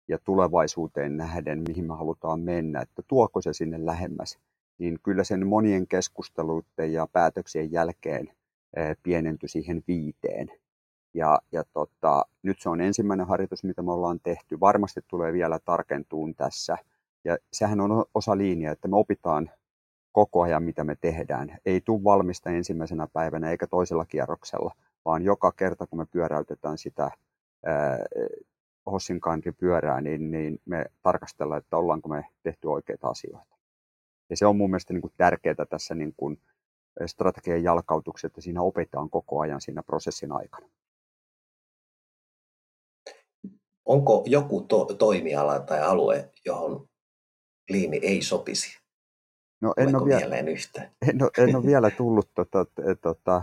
ja 0.08 0.18
tulevaisuuteen 0.24 1.18
nähden, 1.18 1.64
mihin 1.68 1.88
me 1.88 1.96
halutaan 1.96 2.40
mennä, 2.40 2.82
että 2.82 3.02
tuoko 3.08 3.42
se 3.42 3.54
sinne 3.54 3.86
lähemmäs, 3.86 4.40
niin 4.78 5.00
kyllä 5.04 5.24
sen 5.24 5.48
monien 5.48 5.88
keskusteluiden 5.88 6.94
ja 6.94 7.08
päätöksien 7.08 7.72
jälkeen 7.72 8.30
pienentyi 9.04 9.50
siihen 9.50 9.84
viiteen. 9.88 10.52
Ja, 11.14 11.40
ja 11.52 11.64
tota, 11.74 12.26
nyt 12.44 12.60
se 12.60 12.70
on 12.70 12.82
ensimmäinen 12.82 13.28
harjoitus, 13.28 13.64
mitä 13.64 13.82
me 13.82 13.92
ollaan 13.92 14.20
tehty. 14.24 14.60
Varmasti 14.60 15.02
tulee 15.08 15.34
vielä 15.34 15.60
tarkentuun 15.66 16.36
tässä. 16.36 16.78
Ja 17.24 17.38
sehän 17.54 17.82
on 17.82 18.06
osa 18.16 18.38
linjaa, 18.38 18.74
että 18.74 18.88
me 18.88 18.96
opitaan 18.98 19.52
koko 20.12 20.42
ajan, 20.42 20.64
mitä 20.64 20.84
me 20.84 20.96
tehdään. 21.02 21.58
Ei 21.66 21.82
tule 21.82 22.04
valmista 22.04 22.50
ensimmäisenä 22.50 23.08
päivänä 23.14 23.52
eikä 23.52 23.68
toisella 23.68 24.06
kierroksella, 24.06 24.76
vaan 25.06 25.24
joka 25.24 25.52
kerta 25.52 25.88
kun 25.88 26.00
me 26.00 26.06
pyöräytetään 26.06 26.78
sitä 26.78 27.12
Hossin 28.86 29.20
pyörää, 29.58 30.02
niin, 30.02 30.32
niin 30.32 30.60
me 30.66 30.86
tarkastellaan, 31.02 31.62
että 31.62 31.78
ollaanko 31.78 32.10
me 32.10 32.26
tehty 32.44 32.68
oikeita 32.68 33.08
asioita. 33.08 33.56
Ja 34.30 34.38
se 34.38 34.46
on 34.46 34.58
mun 34.58 34.70
mielestä 34.70 34.94
niin 34.94 35.02
kuin 35.02 35.14
tärkeää 35.18 35.66
tässä 35.70 35.96
niin 35.96 36.14
kuin 36.18 36.42
strategian 37.06 37.64
jalkautuksessa, 37.64 38.28
että 38.28 38.42
siinä 38.42 38.62
opetaan 38.62 39.10
koko 39.10 39.40
ajan 39.40 39.62
siinä 39.62 39.84
prosessin 39.84 40.32
aikana. 40.32 40.70
Onko 43.86 44.24
joku 44.26 44.62
to- 44.62 44.86
toimiala 44.86 45.60
tai 45.60 45.82
alue, 45.82 46.32
johon 46.46 46.88
liini 47.70 47.98
ei 47.98 48.22
sopisi? 48.22 48.84
No 49.62 49.74
en 49.78 49.96
ole, 49.96 50.06
vielä, 50.06 50.36
en, 50.38 50.48
ole, 51.22 51.32
en 51.38 51.56
ole 51.56 51.66
vielä 51.66 51.92
tullut 51.92 52.30
tota, 52.36 52.66
tota, 53.02 53.42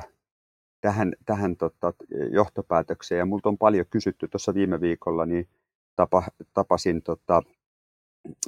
tähän, 0.80 1.12
tähän 1.26 1.56
tota, 1.56 1.92
johtopäätökseen. 2.32 3.18
Ja 3.18 3.26
multa 3.26 3.48
on 3.48 3.58
paljon 3.58 3.86
kysytty 3.90 4.28
tuossa 4.28 4.54
viime 4.54 4.80
viikolla, 4.80 5.26
niin 5.26 5.48
tapa, 5.96 6.22
tapasin 6.54 7.02
tota, 7.02 7.42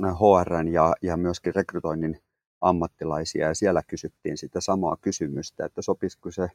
HRn 0.00 0.68
ja, 0.68 0.94
ja 1.02 1.16
myöskin 1.16 1.54
rekrytoinnin 1.54 2.20
ammattilaisia 2.60 3.46
ja 3.46 3.54
siellä 3.54 3.82
kysyttiin 3.82 4.38
sitä 4.38 4.60
samaa 4.60 4.96
kysymystä, 5.00 5.66
että 5.66 5.82
sopisiko 5.82 6.30
se 6.30 6.48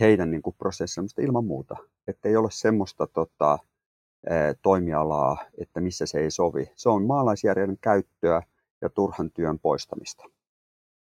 heidän 0.00 0.30
niin 0.30 0.42
kuin 0.42 0.56
prosessimista 0.58 1.22
ilman 1.22 1.44
muuta. 1.44 1.76
Että 2.06 2.28
ei 2.28 2.36
ole 2.36 2.48
semmoista 2.50 3.06
tota, 3.06 3.58
toimialaa, 4.62 5.44
että 5.58 5.80
missä 5.80 6.06
se 6.06 6.18
ei 6.18 6.30
sovi. 6.30 6.70
Se 6.76 6.88
on 6.88 7.06
maalaisjärjen 7.06 7.78
käyttöä 7.80 8.42
ja 8.80 8.88
turhan 8.88 9.30
työn 9.30 9.58
poistamista 9.58 10.24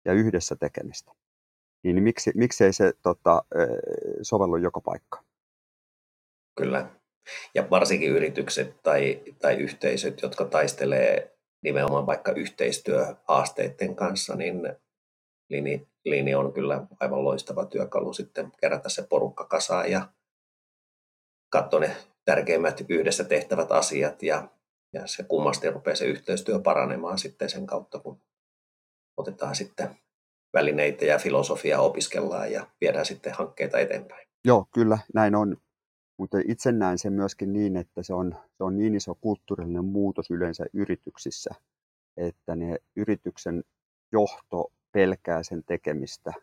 ja 0.06 0.14
yhdessä 0.14 0.56
tekemistä 0.56 1.12
niin 1.94 2.04
miksi, 2.04 2.32
miksei 2.36 2.74
se 2.74 2.94
tota, 3.04 3.44
sovellu 4.22 4.58
joka 4.58 4.82
paikka? 4.82 5.24
Kyllä. 6.58 6.90
Ja 7.56 7.70
varsinkin 7.70 8.12
yritykset 8.12 8.84
tai, 8.84 9.24
tai 9.42 9.56
yhteisöt, 9.56 10.22
jotka 10.22 10.46
taistelee 10.46 11.38
nimenomaan 11.64 12.06
vaikka 12.06 12.32
yhteistyöhaasteiden 12.32 13.96
kanssa, 13.96 14.36
niin 14.36 14.62
Lini, 15.50 15.88
Lini 16.06 16.36
on 16.36 16.54
kyllä 16.54 16.88
aivan 17.00 17.24
loistava 17.24 17.66
työkalu 17.66 18.14
sitten 18.14 18.52
kerätä 18.62 18.90
se 18.90 19.08
porukka 19.10 19.46
kasaan 19.46 19.92
ja 19.92 20.10
katsoa 21.50 21.80
ne 21.80 21.96
tärkeimmät 22.26 22.82
yhdessä 22.90 23.24
tehtävät 23.24 23.72
asiat 23.72 24.24
ja, 24.24 24.50
ja 24.94 25.08
se 25.08 25.24
kummasti 25.24 25.70
rupeaa 25.70 25.96
se 25.96 26.06
yhteistyö 26.06 26.60
paranemaan 26.60 27.18
sitten 27.18 27.50
sen 27.50 27.66
kautta, 27.66 28.00
kun 28.00 28.22
otetaan 29.18 29.56
sitten 29.56 29.98
välineitä 30.56 31.06
ja 31.06 31.20
filosofiaa 31.20 31.82
opiskellaan 31.82 32.52
ja 32.52 32.68
viedään 32.82 33.06
sitten 33.06 33.34
hankkeita 33.34 33.80
eteenpäin. 33.80 34.28
Joo, 34.46 34.66
kyllä 34.74 34.98
näin 35.14 35.36
on. 35.36 35.58
Mutta 36.18 36.38
itse 36.48 36.72
näen 36.72 36.98
sen 36.98 37.14
myöskin 37.14 37.54
niin, 37.54 37.78
että 37.78 38.04
se 38.04 38.14
on, 38.14 38.36
se 38.58 38.64
on 38.64 38.78
niin 38.78 38.96
iso 38.96 39.16
kulttuurillinen 39.16 39.86
muutos 39.86 40.32
yleensä 40.32 40.66
yrityksissä, 40.74 41.50
että 42.18 42.56
ne 42.56 42.78
yrityksen 42.96 43.64
johto 44.12 44.72
pelkää 44.92 45.44
sen 45.44 45.64
tekemistä, 45.64 46.34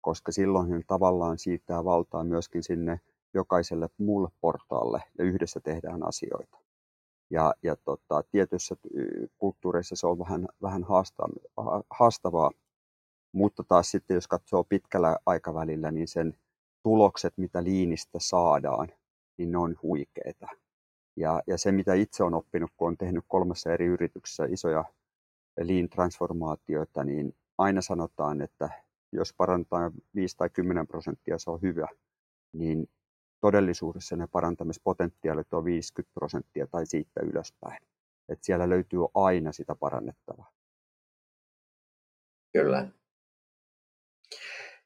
koska 0.00 0.32
silloin 0.32 0.70
he 0.70 0.80
tavallaan 0.86 1.38
siirtää 1.38 1.84
valtaa 1.84 2.24
myöskin 2.24 2.62
sinne 2.62 3.00
jokaiselle 3.34 3.88
muulle 3.98 4.28
portaalle 4.40 5.02
ja 5.18 5.24
yhdessä 5.24 5.60
tehdään 5.60 6.08
asioita. 6.08 6.58
Ja, 7.30 7.54
ja 7.62 7.76
tota, 7.76 8.22
tietyissä 8.30 8.76
kulttuureissa 9.38 9.96
se 9.96 10.06
on 10.06 10.18
vähän, 10.18 10.48
vähän 10.62 10.84
haastavaa, 11.90 12.50
mutta 13.32 13.64
taas 13.64 13.90
sitten 13.90 14.14
jos 14.14 14.28
katsoo 14.28 14.64
pitkällä 14.64 15.16
aikavälillä, 15.26 15.90
niin 15.90 16.08
sen 16.08 16.38
tulokset, 16.82 17.34
mitä 17.36 17.64
liinistä 17.64 18.18
saadaan, 18.20 18.88
niin 19.38 19.52
ne 19.52 19.58
on 19.58 19.76
huikeita. 19.82 20.46
Ja, 21.16 21.42
ja 21.46 21.58
se, 21.58 21.72
mitä 21.72 21.94
itse 21.94 22.22
olen 22.22 22.34
oppinut, 22.34 22.70
kun 22.76 22.88
olen 22.88 22.98
tehnyt 22.98 23.24
kolmessa 23.28 23.72
eri 23.72 23.86
yrityksessä 23.86 24.44
isoja 24.44 24.84
lean-transformaatioita, 25.60 27.04
niin 27.04 27.36
aina 27.58 27.82
sanotaan, 27.82 28.40
että 28.40 28.70
jos 29.12 29.34
parantaa 29.36 29.90
5 30.14 30.36
tai 30.36 30.50
10 30.50 30.86
prosenttia, 30.86 31.38
se 31.38 31.50
on 31.50 31.62
hyvä, 31.62 31.88
niin 32.52 32.88
todellisuudessa 33.40 34.16
ne 34.16 34.26
parantamispotentiaalit 34.26 35.54
on 35.54 35.64
50 35.64 36.14
prosenttia 36.14 36.66
tai 36.66 36.86
siitä 36.86 37.20
ylöspäin. 37.22 37.78
että 38.28 38.46
siellä 38.46 38.68
löytyy 38.68 39.00
aina 39.14 39.52
sitä 39.52 39.74
parannettavaa. 39.74 40.50
Kyllä. 42.52 42.88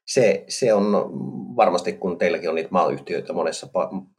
Se, 0.05 0.45
se 0.47 0.73
on 0.73 0.85
varmasti, 1.55 1.93
kun 1.93 2.17
teilläkin 2.17 2.49
on 2.49 2.55
niitä 2.55 2.69
maayhtiöitä 2.71 3.33
monessa, 3.33 3.67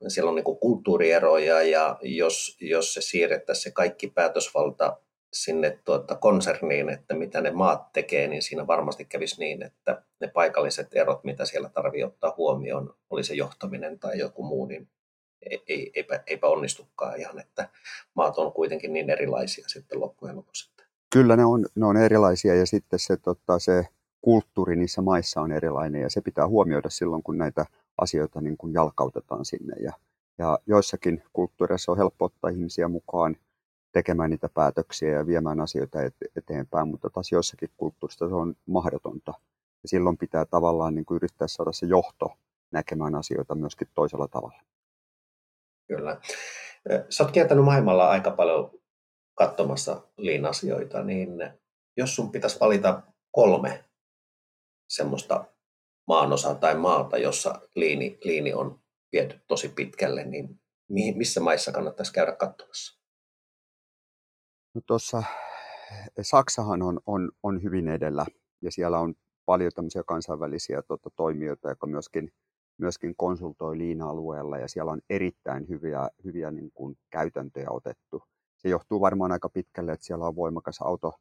siellä 0.08 0.28
on 0.28 0.34
niin 0.34 0.58
kulttuurieroja 0.60 1.62
ja 1.62 1.98
jos, 2.02 2.56
jos 2.60 2.94
se 2.94 3.00
siirrettäisiin 3.00 3.62
se 3.62 3.70
kaikki 3.70 4.06
päätösvalta 4.06 4.98
sinne 5.32 5.78
tuota 5.84 6.16
konserniin, 6.16 6.88
että 6.88 7.14
mitä 7.14 7.40
ne 7.40 7.50
maat 7.50 7.92
tekee, 7.92 8.28
niin 8.28 8.42
siinä 8.42 8.66
varmasti 8.66 9.04
kävisi 9.04 9.40
niin, 9.40 9.62
että 9.62 10.02
ne 10.20 10.28
paikalliset 10.28 10.88
erot, 10.94 11.24
mitä 11.24 11.44
siellä 11.44 11.68
tarvii 11.68 12.04
ottaa 12.04 12.34
huomioon, 12.36 12.94
oli 13.10 13.24
se 13.24 13.34
johtaminen 13.34 13.98
tai 13.98 14.18
joku 14.18 14.42
muu, 14.42 14.66
niin 14.66 14.88
ei, 15.68 15.90
eipä, 15.94 16.22
eipä 16.26 16.46
onnistukaan 16.46 17.20
ihan, 17.20 17.40
että 17.40 17.68
maat 18.14 18.38
on 18.38 18.52
kuitenkin 18.52 18.92
niin 18.92 19.10
erilaisia 19.10 19.68
sitten 19.68 20.00
loppujen 20.00 20.36
lopuksi. 20.36 20.70
Kyllä 21.12 21.36
ne 21.36 21.44
on, 21.44 21.66
ne 21.74 21.86
on 21.86 21.96
erilaisia 21.96 22.54
ja 22.54 22.66
sitten 22.66 22.98
se, 22.98 23.16
tota, 23.16 23.58
se 23.58 23.86
kulttuuri 24.24 24.76
niissä 24.76 25.02
maissa 25.02 25.40
on 25.40 25.52
erilainen 25.52 26.02
ja 26.02 26.10
se 26.10 26.20
pitää 26.20 26.48
huomioida 26.48 26.90
silloin, 26.90 27.22
kun 27.22 27.38
näitä 27.38 27.66
asioita 27.98 28.40
niin 28.40 28.56
kuin 28.56 28.72
jalkautetaan 28.72 29.44
sinne. 29.44 29.76
Ja, 29.82 29.92
ja 30.38 30.58
joissakin 30.66 31.22
kulttuureissa 31.32 31.92
on 31.92 31.98
helppo 31.98 32.24
ottaa 32.24 32.50
ihmisiä 32.50 32.88
mukaan 32.88 33.36
tekemään 33.92 34.30
niitä 34.30 34.48
päätöksiä 34.48 35.08
ja 35.08 35.26
viemään 35.26 35.60
asioita 35.60 35.98
eteenpäin, 36.36 36.88
mutta 36.88 37.10
taas 37.10 37.32
joissakin 37.32 37.70
kulttuurissa 37.76 38.28
se 38.28 38.34
on 38.34 38.54
mahdotonta. 38.66 39.34
Ja 39.82 39.88
silloin 39.88 40.18
pitää 40.18 40.44
tavallaan 40.44 40.94
niin 40.94 41.04
kuin 41.04 41.16
yrittää 41.16 41.48
saada 41.48 41.72
se 41.72 41.86
johto 41.86 42.32
näkemään 42.70 43.14
asioita 43.14 43.54
myöskin 43.54 43.88
toisella 43.94 44.28
tavalla. 44.28 44.62
Kyllä. 45.88 46.20
Sä 47.10 47.24
oot 47.24 47.32
kiertänyt 47.32 47.64
maailmalla 47.64 48.08
aika 48.08 48.30
paljon 48.30 48.70
katsomassa 49.34 50.02
liinasioita, 50.16 51.02
niin 51.02 51.30
jos 51.96 52.16
sun 52.16 52.32
pitäisi 52.32 52.60
valita 52.60 53.02
kolme 53.30 53.84
semmoista 54.94 55.44
maanosaa 56.08 56.54
tai 56.54 56.74
maata, 56.74 57.18
jossa 57.18 57.60
liini, 57.74 58.18
liini 58.24 58.54
on 58.54 58.80
viety 59.12 59.40
tosi 59.46 59.68
pitkälle, 59.68 60.24
niin 60.24 60.60
missä 61.18 61.40
maissa 61.40 61.72
kannattaisi 61.72 62.12
käydä 62.12 62.32
katsomassa? 62.32 63.00
No 64.74 64.80
tuossa 64.86 65.22
Saksahan 66.22 66.82
on, 66.82 67.00
on, 67.06 67.30
on 67.42 67.62
hyvin 67.62 67.88
edellä 67.88 68.26
ja 68.62 68.70
siellä 68.72 68.98
on 68.98 69.14
paljon 69.46 69.72
tämmöisiä 69.74 70.02
kansainvälisiä 70.06 70.82
tota, 70.82 71.10
toimijoita, 71.16 71.68
jotka 71.68 71.86
myöskin, 71.86 72.32
myöskin 72.78 73.14
konsultoi 73.16 73.78
liina-alueella 73.78 74.58
ja 74.58 74.68
siellä 74.68 74.92
on 74.92 75.00
erittäin 75.10 75.68
hyviä, 75.68 76.08
hyviä 76.24 76.50
niin 76.50 76.70
kuin, 76.74 76.96
käytäntöjä 77.10 77.70
otettu. 77.70 78.22
Se 78.56 78.68
johtuu 78.68 79.00
varmaan 79.00 79.32
aika 79.32 79.48
pitkälle, 79.48 79.92
että 79.92 80.06
siellä 80.06 80.26
on 80.26 80.36
voimakas 80.36 80.82
auto, 80.82 81.12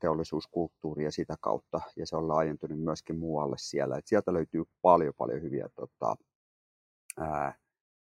teollisuuskulttuuri 0.00 1.04
ja 1.04 1.12
sitä 1.12 1.34
kautta, 1.40 1.80
ja 1.96 2.06
se 2.06 2.16
on 2.16 2.28
laajentunut 2.28 2.80
myöskin 2.80 3.18
muualle 3.18 3.56
siellä. 3.58 3.98
Et 3.98 4.06
sieltä 4.06 4.32
löytyy 4.32 4.64
paljon, 4.82 5.14
paljon 5.18 5.42
hyviä 5.42 5.68
tota, 5.74 6.16
ää, 7.18 7.54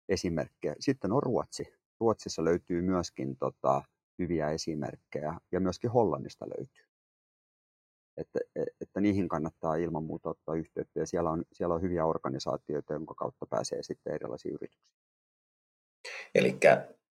esimerkkejä. 0.08 0.74
Sitten 0.80 1.12
on 1.12 1.22
Ruotsi. 1.22 1.74
Ruotsissa 2.00 2.44
löytyy 2.44 2.82
myöskin 2.82 3.36
tota, 3.36 3.82
hyviä 4.18 4.50
esimerkkejä 4.50 5.34
ja 5.52 5.60
myöskin 5.60 5.90
Hollannista 5.90 6.46
löytyy. 6.58 6.84
Että, 8.16 8.38
e, 8.56 8.62
että 8.80 9.00
niihin 9.00 9.28
kannattaa 9.28 9.76
ilman 9.76 10.04
muuta 10.04 10.28
ottaa 10.28 10.54
yhteyttä 10.54 11.00
ja 11.00 11.06
siellä 11.06 11.30
on, 11.30 11.44
siellä 11.52 11.74
on 11.74 11.82
hyviä 11.82 12.06
organisaatioita, 12.06 12.92
jonka 12.92 13.14
kautta 13.14 13.46
pääsee 13.46 13.82
sitten 13.82 14.14
erilaisiin 14.14 14.54
yrityksiin. 14.54 14.94
Eli 16.34 16.58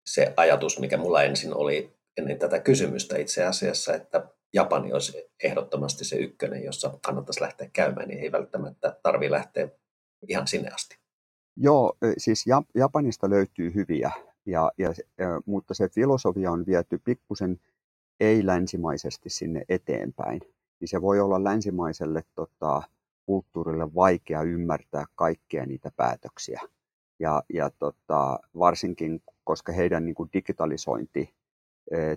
se 0.06 0.34
ajatus, 0.38 0.80
mikä 0.80 0.98
mulla 0.98 1.24
ensin 1.24 1.56
oli 1.56 1.94
ennen 2.18 2.40
tätä 2.40 2.60
kysymystä 2.60 3.18
itse 3.18 3.46
asiassa, 3.46 3.96
että 3.96 4.28
Japani 4.54 4.94
olisi 4.94 5.30
ehdottomasti 5.44 6.06
se 6.06 6.16
ykkönen, 6.16 6.64
jossa 6.64 7.00
kannattaisi 7.06 7.42
lähteä 7.42 7.70
käymään, 7.74 8.08
niin 8.08 8.20
ei 8.20 8.32
välttämättä 8.32 9.00
tarvitse 9.04 9.32
lähteä 9.32 9.70
ihan 10.28 10.48
sinne 10.48 10.70
asti. 10.70 10.98
Joo, 11.58 11.98
siis 12.18 12.46
Japanista 12.76 13.30
löytyy 13.30 13.74
hyviä 13.74 14.12
ja, 14.46 14.72
ja, 14.78 14.90
mutta 15.46 15.74
se 15.74 15.90
filosofia 15.90 16.52
on 16.52 16.66
viety 16.66 16.98
pikkusen 16.98 17.60
ei-länsimaisesti 18.20 19.30
sinne 19.30 19.64
eteenpäin. 19.70 20.42
Niin 20.80 20.88
se 20.88 21.02
voi 21.02 21.20
olla 21.20 21.44
länsimaiselle 21.44 22.24
tota, 22.36 22.82
kulttuurille 23.26 23.96
vaikea 23.96 24.42
ymmärtää 24.42 25.06
kaikkia 25.16 25.66
niitä 25.66 25.92
päätöksiä. 25.96 26.62
Ja, 27.20 27.44
ja 27.54 27.70
tota, 27.70 28.40
varsinkin, 28.60 29.24
koska 29.44 29.72
heidän 29.72 30.06
niin 30.06 30.16
kuin 30.16 30.30
digitalisointi 30.34 31.34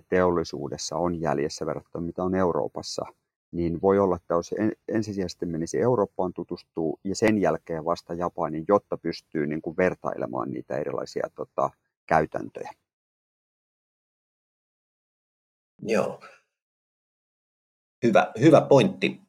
teollisuudessa 0.09 0.95
on 0.95 1.21
jäljessä 1.21 1.65
verrattuna 1.65 2.05
mitä 2.05 2.23
on 2.23 2.35
Euroopassa, 2.35 3.05
niin 3.51 3.81
voi 3.81 3.99
olla, 3.99 4.15
että 4.15 4.33
jos 4.33 4.55
ensisijaisesti 4.87 5.45
menisi 5.45 5.79
Eurooppaan 5.79 6.33
tutustuu 6.33 6.99
ja 7.03 7.15
sen 7.15 7.41
jälkeen 7.41 7.85
vasta 7.85 8.13
Japaniin, 8.13 8.65
jotta 8.67 8.97
pystyy 8.97 9.47
niin 9.47 9.61
kuin 9.61 9.77
vertailemaan 9.77 10.51
niitä 10.51 10.77
erilaisia 10.77 11.29
tota, 11.35 11.69
käytäntöjä. 12.07 12.71
Joo. 15.81 16.21
Hyvä, 18.03 18.31
hyvä 18.39 18.61
pointti. 18.61 19.21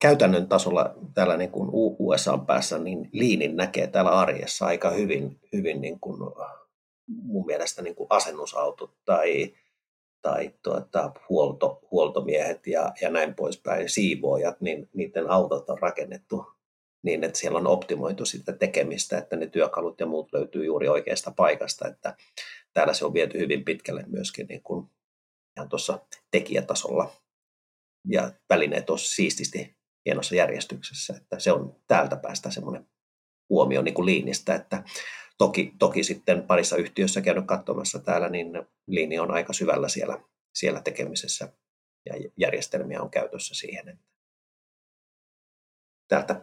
Käytännön 0.00 0.48
tasolla 0.48 0.94
täällä 1.14 1.36
niin 1.36 1.50
kuin 1.50 1.68
USA 1.98 2.38
päässä, 2.38 2.78
niin 2.78 3.08
liinin 3.12 3.56
näkee 3.56 3.86
täällä 3.86 4.10
arjessa 4.10 4.66
aika 4.66 4.90
hyvin, 4.90 5.40
hyvin 5.52 5.80
niin 5.80 6.00
kuin 6.00 6.20
mun 7.06 7.46
mielestä 7.46 7.82
niin 7.82 7.94
kuin 7.94 8.06
asennusautot 8.10 8.94
tai, 9.04 9.54
tai 10.22 10.54
tuota, 10.62 11.12
huolto, 11.28 11.80
huoltomiehet 11.90 12.66
ja, 12.66 12.92
ja 13.00 13.10
näin 13.10 13.34
poispäin, 13.34 13.88
siivoojat, 13.88 14.60
niin 14.60 14.88
niiden 14.92 15.30
autot 15.30 15.70
on 15.70 15.78
rakennettu 15.78 16.46
niin, 17.02 17.24
että 17.24 17.38
siellä 17.38 17.58
on 17.58 17.66
optimoitu 17.66 18.24
sitä 18.24 18.52
tekemistä, 18.52 19.18
että 19.18 19.36
ne 19.36 19.46
työkalut 19.46 20.00
ja 20.00 20.06
muut 20.06 20.32
löytyy 20.32 20.64
juuri 20.64 20.88
oikeasta 20.88 21.30
paikasta, 21.30 21.88
että 21.88 22.16
täällä 22.72 22.94
se 22.94 23.04
on 23.04 23.14
viety 23.14 23.38
hyvin 23.38 23.64
pitkälle 23.64 24.04
myöskin 24.06 24.46
niin 24.46 24.62
kuin 24.62 24.90
ihan 25.56 25.68
tuossa 25.68 26.06
tekijätasolla. 26.30 27.12
Ja 28.08 28.32
välineet 28.50 28.90
on 28.90 28.98
siististi 28.98 29.76
hienossa 30.06 30.34
järjestyksessä, 30.34 31.14
että 31.16 31.38
se 31.38 31.52
on 31.52 31.76
täältä 31.86 32.16
päästä 32.16 32.50
semmoinen 32.50 32.86
huomio 33.50 33.82
niin 33.82 33.94
kuin 33.94 34.06
liinistä, 34.06 34.54
että 34.54 34.82
toki, 35.40 35.74
toki 35.78 36.04
sitten 36.04 36.42
parissa 36.42 36.76
yhtiössä 36.76 37.20
käynyt 37.20 37.46
katsomassa 37.46 37.98
täällä, 37.98 38.28
niin 38.28 38.62
liini 38.86 39.18
on 39.18 39.30
aika 39.30 39.52
syvällä 39.52 39.88
siellä, 39.88 40.20
siellä 40.54 40.80
tekemisessä 40.80 41.52
ja 42.06 42.30
järjestelmiä 42.36 43.02
on 43.02 43.10
käytössä 43.10 43.54
siihen, 43.54 43.88
että 43.88 44.04
täältä 46.08 46.40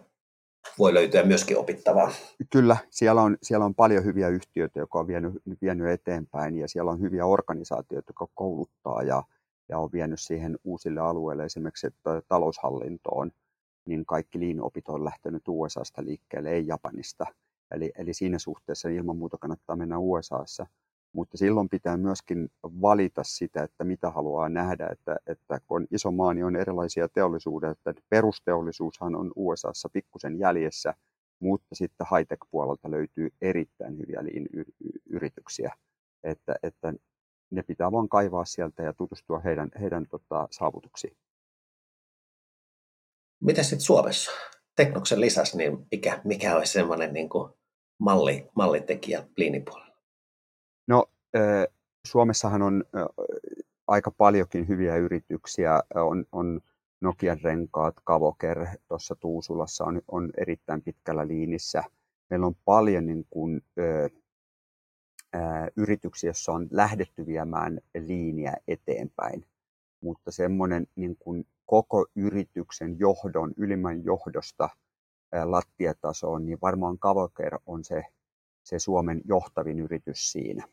voi 0.79 0.93
löytyä 0.93 1.23
myöskin 1.23 1.57
opittavaa. 1.57 2.11
Kyllä, 2.51 2.77
siellä 2.89 3.21
on, 3.21 3.37
siellä 3.43 3.65
on 3.65 3.75
paljon 3.75 4.05
hyviä 4.05 4.27
yhtiöitä, 4.27 4.79
jotka 4.79 4.99
on 4.99 5.07
vienyt, 5.07 5.33
vienyt 5.61 5.87
eteenpäin 5.87 6.57
ja 6.57 6.67
siellä 6.67 6.91
on 6.91 7.01
hyviä 7.01 7.25
organisaatioita, 7.25 8.09
jotka 8.09 8.27
kouluttaa 8.33 9.03
ja, 9.03 9.23
ja 9.69 9.79
on 9.79 9.89
vienyt 9.91 10.19
siihen 10.19 10.57
uusille 10.63 10.99
alueille, 10.99 11.43
esimerkiksi 11.43 11.87
että 11.87 12.21
taloushallintoon, 12.27 13.31
niin 13.85 14.05
kaikki 14.05 14.39
liinopit 14.39 14.89
on 14.89 15.05
lähtenyt 15.05 15.43
USAsta 15.47 16.05
liikkeelle, 16.05 16.49
ei 16.49 16.67
Japanista. 16.67 17.25
Eli, 17.71 17.91
eli 17.97 18.13
siinä 18.13 18.39
suhteessa 18.39 18.89
ilman 18.89 19.17
muuta 19.17 19.37
kannattaa 19.37 19.75
mennä 19.75 19.97
USAssa 19.99 20.65
mutta 21.17 21.37
silloin 21.37 21.69
pitää 21.69 21.97
myöskin 21.97 22.49
valita 22.63 23.23
sitä, 23.23 23.63
että 23.63 23.83
mitä 23.83 24.09
haluaa 24.09 24.49
nähdä, 24.49 24.87
että, 24.91 25.17
että 25.27 25.59
kun 25.67 25.87
iso 25.91 26.11
maa, 26.11 26.33
niin 26.33 26.45
on 26.45 26.55
erilaisia 26.55 27.09
teollisuuden, 27.09 27.71
että 27.71 27.93
perusteollisuushan 28.09 29.15
on 29.15 29.31
USAssa 29.35 29.89
pikkusen 29.93 30.39
jäljessä, 30.39 30.93
mutta 31.39 31.75
sitten 31.75 32.07
high-tech-puolelta 32.11 32.91
löytyy 32.91 33.29
erittäin 33.41 33.97
hyviä 33.97 34.19
yrityksiä, 35.09 35.75
että, 36.23 36.55
että 36.63 36.93
ne 37.51 37.63
pitää 37.63 37.91
vaan 37.91 38.09
kaivaa 38.09 38.45
sieltä 38.45 38.83
ja 38.83 38.93
tutustua 38.93 39.39
heidän, 39.39 39.71
heidän 39.81 40.07
tota, 40.07 40.47
saavutuksiin. 40.51 41.17
Miten 43.39 43.63
sitten 43.63 43.85
Suomessa? 43.85 44.31
Teknoksen 44.77 45.21
lisäksi, 45.21 45.57
niin 45.57 45.87
mikä, 45.91 46.21
mikä 46.23 46.55
olisi 46.55 46.73
semmoinen 46.73 47.13
niin 47.13 47.29
kuin 47.29 47.53
malli, 47.99 48.49
mallitekijä 48.55 49.27
Liinin 49.37 49.65
puolella? 49.65 49.97
No, 50.87 51.05
Suomessahan 52.07 52.61
on 52.61 52.83
aika 53.87 54.11
paljonkin 54.11 54.67
hyviä 54.67 54.95
yrityksiä. 54.95 55.83
On, 55.95 56.25
on 56.31 56.61
Nokian 57.01 57.41
renkaat, 57.43 57.95
Kavoker 58.03 58.67
tuossa 58.87 59.15
Tuusulassa 59.15 59.83
on, 59.85 60.01
on 60.07 60.29
erittäin 60.37 60.81
pitkällä 60.81 61.27
liinissä. 61.27 61.83
Meillä 62.29 62.45
on 62.45 62.55
paljon 62.65 63.05
niin 63.05 63.25
kuin, 63.29 63.61
ö, 63.79 64.09
ö, 65.35 65.39
yrityksiä, 65.75 66.27
joissa 66.27 66.51
on 66.51 66.67
lähdetty 66.71 67.25
viemään 67.25 67.79
liiniä 67.99 68.53
eteenpäin, 68.67 69.45
mutta 70.01 70.31
semmoinen 70.31 70.87
niin 70.95 71.15
kuin 71.19 71.45
koko 71.67 72.05
yrityksen 72.15 72.99
johdon, 72.99 73.53
ylimmän 73.57 74.03
johdosta 74.03 74.69
lattiatasoon, 75.43 76.45
niin 76.45 76.57
varmaan 76.61 76.99
Kavoker 76.99 77.59
on 77.65 77.83
se, 77.83 78.03
se 78.63 78.79
Suomen 78.79 79.21
johtavin 79.25 79.79
yritys 79.79 80.31
siinä. 80.31 80.67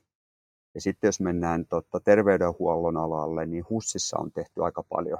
Ja 0.74 0.80
sitten 0.80 1.08
jos 1.08 1.20
mennään 1.20 1.66
tota, 1.66 2.00
terveydenhuollon 2.00 2.96
alalle, 2.96 3.46
niin 3.46 3.64
HUSissa 3.70 4.18
on 4.18 4.32
tehty 4.32 4.64
aika 4.64 4.82
paljon 4.82 5.18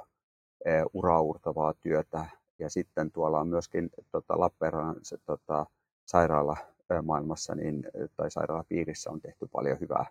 uraurtavaa 0.93 1.75
työtä. 1.75 2.27
Ja 2.59 2.71
sitten 2.71 3.13
tuolla 3.13 3.41
on 3.41 3.49
myöskin 3.49 3.91
tota, 4.11 4.41
Lappeenrannan 4.41 4.97
tota, 5.27 5.67
sairaala 6.07 6.57
maailmassa 7.03 7.55
niin, 7.55 7.85
tai 8.17 8.31
sairaalapiirissä 8.31 9.11
on 9.11 9.21
tehty 9.21 9.47
paljon 9.53 9.81
hyvää, 9.81 10.07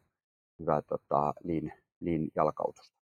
hyvää 0.59 0.81
tota, 0.81 1.33
liin, 1.43 1.73
liin 1.99 2.31
jalkautusta. 2.35 2.97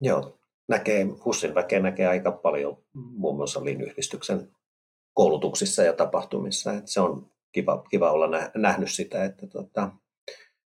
Joo, 0.00 0.38
näkee, 0.72 1.04
HUSin 1.24 1.54
väkeä 1.54 1.80
näkee 1.80 2.06
aika 2.06 2.32
paljon 2.32 2.76
muun 2.94 3.36
muassa 3.36 3.64
liinyhdistyksen 3.64 4.48
koulutuksissa 5.14 5.82
ja 5.82 5.92
tapahtumissa. 5.92 6.72
Että 6.72 6.90
se 6.90 7.00
on 7.00 7.30
kiva, 7.52 7.84
kiva 7.90 8.10
olla 8.10 8.26
nähnyt 8.54 8.90
sitä, 8.90 9.24
että 9.24 9.46
tota, 9.46 9.90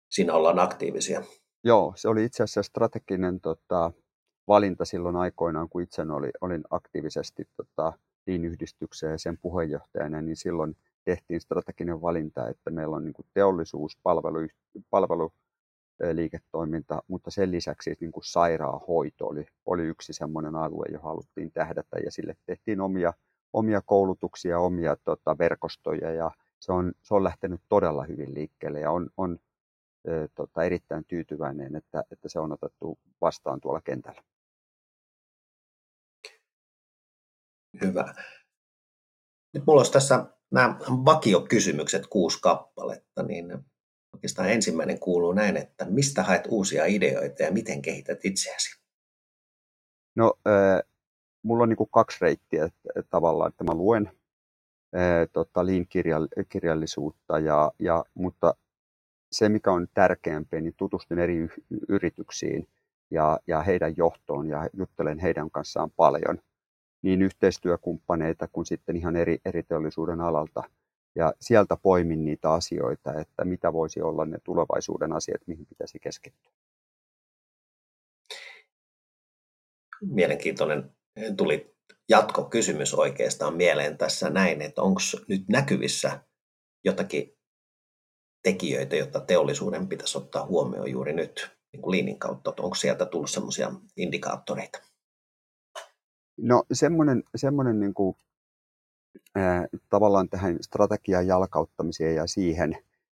siinä 0.10 0.34
ollaan 0.34 0.60
aktiivisia. 0.60 1.24
Joo, 1.64 1.94
se 1.96 2.08
oli 2.08 2.26
itse 2.26 2.44
asiassa 2.44 2.64
strateginen 2.64 3.42
tota, 3.42 3.92
valinta 4.48 4.86
silloin 4.86 5.16
aikoinaan, 5.16 5.70
kun 5.70 5.82
itse 5.82 6.02
oli, 6.02 6.30
olin 6.42 6.64
aktiivisesti 6.70 7.44
tota, 7.58 7.94
liinyhdistykseen 8.28 9.12
ja 9.12 9.18
sen 9.18 9.38
puheenjohtajana, 9.42 10.22
niin 10.22 10.36
silloin 10.36 10.78
tehtiin 11.06 11.42
strateginen 11.42 12.02
valinta, 12.02 12.50
että 12.50 12.70
meillä 12.70 12.96
on 12.96 13.06
niin 13.06 13.14
kuin 13.14 13.28
teollisuus, 13.34 13.98
palvelu, 14.90 15.32
palveluliiketoiminta, 15.98 17.02
mutta 17.08 17.32
sen 17.32 17.52
lisäksi 17.52 17.96
niin 18.00 18.12
kuin 18.12 18.24
sairaanhoito 18.24 19.28
oli, 19.28 19.46
oli 19.66 19.84
yksi 19.84 20.14
semmoinen 20.14 20.56
alue, 20.56 20.86
johon 20.92 21.10
haluttiin 21.10 21.52
tähdätä 21.52 21.98
ja 22.06 22.12
sille 22.12 22.36
tehtiin 22.46 22.82
omia, 22.82 23.14
omia 23.54 23.82
koulutuksia, 23.82 24.60
omia 24.60 24.96
tota, 24.96 25.38
verkostoja 25.38 26.12
ja 26.12 26.32
se 26.60 26.72
on, 26.72 26.94
se 27.04 27.14
on 27.14 27.24
lähtenyt 27.24 27.62
todella 27.70 28.04
hyvin 28.04 28.34
liikkeelle 28.34 28.80
ja 28.80 28.92
on, 28.92 29.10
on 29.18 29.40
tota, 30.36 30.64
erittäin 30.64 31.06
tyytyväinen, 31.06 31.76
että, 31.76 32.04
että 32.12 32.30
se 32.30 32.40
on 32.40 32.52
otettu 32.52 33.00
vastaan 33.22 33.62
tuolla 33.62 33.82
kentällä. 33.82 34.24
Hyvä. 37.82 38.16
Nyt 39.54 39.64
mulla 39.68 39.80
olisi 39.80 39.92
tässä 39.92 40.26
nämä 40.52 40.80
vakiokysymykset, 40.90 42.08
kuusi 42.08 42.40
kappaletta, 42.42 43.24
niin 43.24 43.66
oikeastaan 44.16 44.50
ensimmäinen 44.50 45.00
kuuluu 45.00 45.34
näin, 45.34 45.58
että 45.58 45.86
mistä 45.90 46.24
haet 46.24 46.48
uusia 46.50 46.86
ideoita 46.86 47.44
ja 47.44 47.52
miten 47.52 47.82
kehität 47.82 48.26
itseäsi? 48.26 48.80
No, 50.16 50.34
äh, 50.48 50.82
mulla 51.44 51.64
on 51.64 51.70
niin 51.70 51.90
kaksi 51.92 52.18
reittiä 52.22 52.66
että, 52.66 53.04
tavallaan, 53.10 53.50
että 53.50 53.64
mä 53.64 53.74
luen 53.74 54.12
äh, 54.96 55.28
tota, 55.34 55.66
lean-kirjallisuutta, 55.66 57.40
ja, 57.40 57.72
ja, 57.80 58.06
mutta 58.14 58.56
se, 59.32 59.50
mikä 59.50 59.72
on 59.72 59.88
tärkeämpi, 59.94 60.62
niin 60.62 60.74
tutustun 60.78 61.20
eri 61.20 61.50
yrityksiin 61.90 62.68
ja, 63.12 63.40
ja 63.48 63.62
heidän 63.62 63.94
johtoon 63.98 64.48
ja 64.48 64.70
juttelen 64.74 65.20
heidän 65.20 65.52
kanssaan 65.52 65.92
paljon, 65.92 66.40
niin 67.02 67.22
yhteistyökumppaneita 67.22 68.48
kuin 68.48 68.66
sitten 68.66 68.96
ihan 68.96 69.16
eri, 69.16 69.38
eri 69.46 69.64
teollisuuden 69.64 70.22
alalta. 70.22 70.64
Ja 71.16 71.34
sieltä 71.42 71.78
poimin 71.78 72.26
niitä 72.26 72.52
asioita, 72.54 73.14
että 73.20 73.46
mitä 73.46 73.74
voisi 73.74 74.02
olla 74.02 74.26
ne 74.26 74.38
tulevaisuuden 74.44 75.14
asiat, 75.14 75.42
mihin 75.48 75.66
pitäisi 75.66 76.00
keskittyä. 76.00 76.52
Mielenkiintoinen 80.02 80.96
tuli 81.38 81.76
jatkokysymys 82.10 82.94
oikeastaan 82.94 83.56
mieleen 83.56 83.98
tässä 83.98 84.30
näin, 84.30 84.62
että 84.62 84.82
onko 84.82 85.02
nyt 85.28 85.48
näkyvissä 85.50 86.24
jotakin 86.84 87.38
tekijöitä, 88.44 88.96
joita 88.96 89.20
teollisuuden 89.20 89.88
pitäisi 89.88 90.18
ottaa 90.18 90.46
huomioon 90.46 90.92
juuri 90.92 91.14
nyt 91.14 91.50
niin 91.74 91.82
kuin 91.82 91.92
liinin 91.92 92.20
kautta? 92.20 92.54
Onko 92.60 92.76
sieltä 92.76 93.06
tullut 93.06 93.30
semmoisia 93.30 93.72
indikaattoreita? 93.98 94.80
No 96.38 96.64
semmoinen, 96.74 97.24
semmoinen 97.36 97.80
niin 97.80 97.94
kuin, 97.94 98.16
tavallaan 99.90 100.30
tähän 100.30 100.58
strategian 100.62 101.28
jalkauttamiseen 101.28 102.16
ja 102.16 102.28
siihen, 102.28 102.78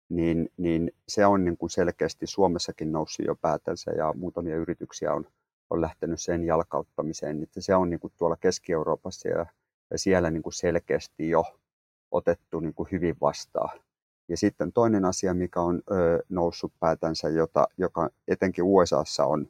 niin, 0.08 0.48
niin 0.56 0.92
se 1.08 1.26
on 1.26 1.44
niin 1.44 1.56
kuin 1.56 1.70
selkeästi 1.70 2.26
Suomessakin 2.26 2.92
noussut 2.92 3.26
jo 3.26 3.34
päätänsä 3.34 3.90
ja 3.90 4.12
muutamia 4.16 4.56
yrityksiä 4.56 5.12
on, 5.12 5.26
on 5.70 5.80
lähtenyt 5.80 6.20
sen 6.20 6.44
jalkauttamiseen. 6.44 7.42
Että 7.42 7.60
se 7.60 7.74
on 7.74 7.90
niin 7.90 8.00
kuin 8.00 8.12
tuolla 8.16 8.36
Keski-Euroopassa 8.36 9.28
ja, 9.28 9.46
ja 9.90 9.98
siellä 9.98 10.30
niin 10.30 10.42
kuin 10.42 10.52
selkeästi 10.52 11.28
jo 11.28 11.44
otettu 12.10 12.60
niin 12.60 12.74
kuin 12.74 12.88
hyvin 12.92 13.16
vastaan. 13.20 13.78
Ja 14.28 14.36
sitten 14.36 14.72
toinen 14.72 15.04
asia, 15.04 15.34
mikä 15.34 15.60
on 15.60 15.82
ö, 15.90 16.22
noussut 16.28 16.72
päätänsä, 16.80 17.28
jota, 17.28 17.68
joka 17.78 18.10
etenkin 18.28 18.64
USAssa 18.64 19.24
on 19.24 19.46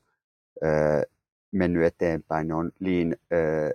ö, 0.64 1.02
mennyt 1.52 1.84
eteenpäin, 1.84 2.52
on 2.52 2.72
lean, 2.80 3.16
ö, 3.32 3.70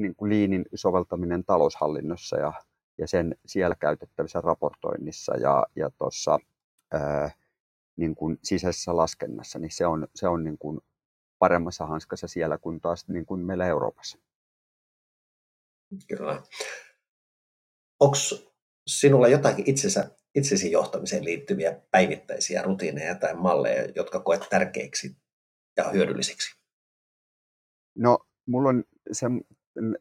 niin 0.00 0.14
kuin 0.14 0.30
leanin 0.30 0.64
soveltaminen 0.74 1.44
taloushallinnossa 1.44 2.36
ja, 2.36 2.52
ja 2.98 3.08
sen 3.08 3.34
siellä 3.46 3.74
käytettävissä 3.74 4.40
raportoinnissa 4.40 5.36
ja, 5.36 5.66
ja 5.76 5.90
tuossa 5.90 6.38
niin 7.96 8.14
kuin 8.14 8.38
sisäisessä 8.42 8.96
laskennassa, 8.96 9.58
niin 9.58 9.70
se 9.70 9.86
on, 9.86 10.08
se 10.14 10.28
on 10.28 10.44
niin 10.44 10.58
kuin 10.58 10.80
paremmassa 11.38 11.86
hanskassa 11.86 12.28
siellä 12.28 12.58
kuin 12.58 12.80
taas 12.80 13.08
niin 13.08 13.26
kuin 13.26 13.40
meillä 13.40 13.66
Euroopassa. 13.66 14.18
Kyllä. 16.08 16.42
Onko 18.00 18.16
sinulla 18.86 19.28
jotakin 19.28 19.70
itsensä, 19.70 20.10
itsesi 20.34 20.72
johtamiseen 20.72 21.24
liittyviä 21.24 21.80
päivittäisiä 21.90 22.62
rutiineja 22.62 23.14
tai 23.14 23.34
malleja, 23.34 23.92
jotka 23.96 24.20
koet 24.20 24.46
tärkeiksi 24.50 25.16
ja 25.76 25.90
hyödyllisiksi? 25.90 26.60
No, 27.94 28.18
mulla 28.46 28.68
on 28.68 28.84
se, 29.12 29.26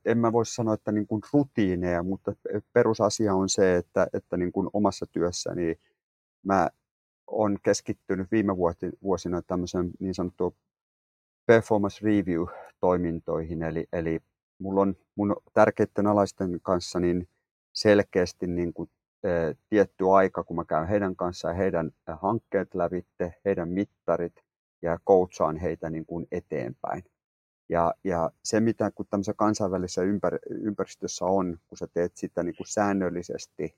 en 0.05 0.17
mä 0.17 0.31
voi 0.31 0.45
sanoa, 0.45 0.73
että 0.73 0.91
niin 0.91 1.07
kuin 1.07 1.21
rutiineja, 1.33 2.03
mutta 2.03 2.33
perusasia 2.73 3.33
on 3.33 3.49
se, 3.49 3.75
että, 3.75 4.07
että 4.13 4.37
niin 4.37 4.51
kuin 4.51 4.69
omassa 4.73 5.05
työssäni 5.05 5.75
mä 6.45 6.69
olen 7.27 7.57
keskittynyt 7.63 8.31
viime 8.31 8.53
vuosina 9.03 9.41
tämmöisen 9.41 9.91
niin 9.99 10.13
sanottu 10.13 10.55
performance 11.45 12.05
review-toimintoihin, 12.05 13.63
eli, 13.63 13.87
eli 13.93 14.19
mulla 14.59 14.81
on 14.81 14.95
mun 15.15 15.35
tärkeiden 15.53 16.07
alaisten 16.07 16.59
kanssa 16.61 16.99
niin 16.99 17.27
selkeästi 17.73 18.47
niin 18.47 18.73
kuin, 18.73 18.89
ä, 19.25 19.55
tietty 19.69 20.05
aika, 20.11 20.43
kun 20.43 20.55
mä 20.55 20.65
käyn 20.65 20.87
heidän 20.87 21.15
kanssaan 21.15 21.55
heidän 21.55 21.91
hankkeet 22.21 22.75
lävitte, 22.75 23.33
heidän 23.45 23.69
mittarit 23.69 24.33
ja 24.81 24.99
coachaan 25.07 25.57
heitä 25.57 25.89
niin 25.89 26.05
kuin 26.05 26.27
eteenpäin. 26.31 27.03
Ja, 27.69 27.93
ja 28.03 28.31
se, 28.43 28.59
mitä 28.59 28.91
kun 28.91 29.05
tämmöisessä 29.09 29.33
kansainvälisessä 29.33 30.01
ympär, 30.01 30.39
ympäristössä 30.49 31.25
on, 31.25 31.57
kun 31.67 31.77
sä 31.77 31.87
teet 31.93 32.17
sitä 32.17 32.43
niin 32.43 32.55
kuin 32.55 32.67
säännöllisesti 32.67 33.75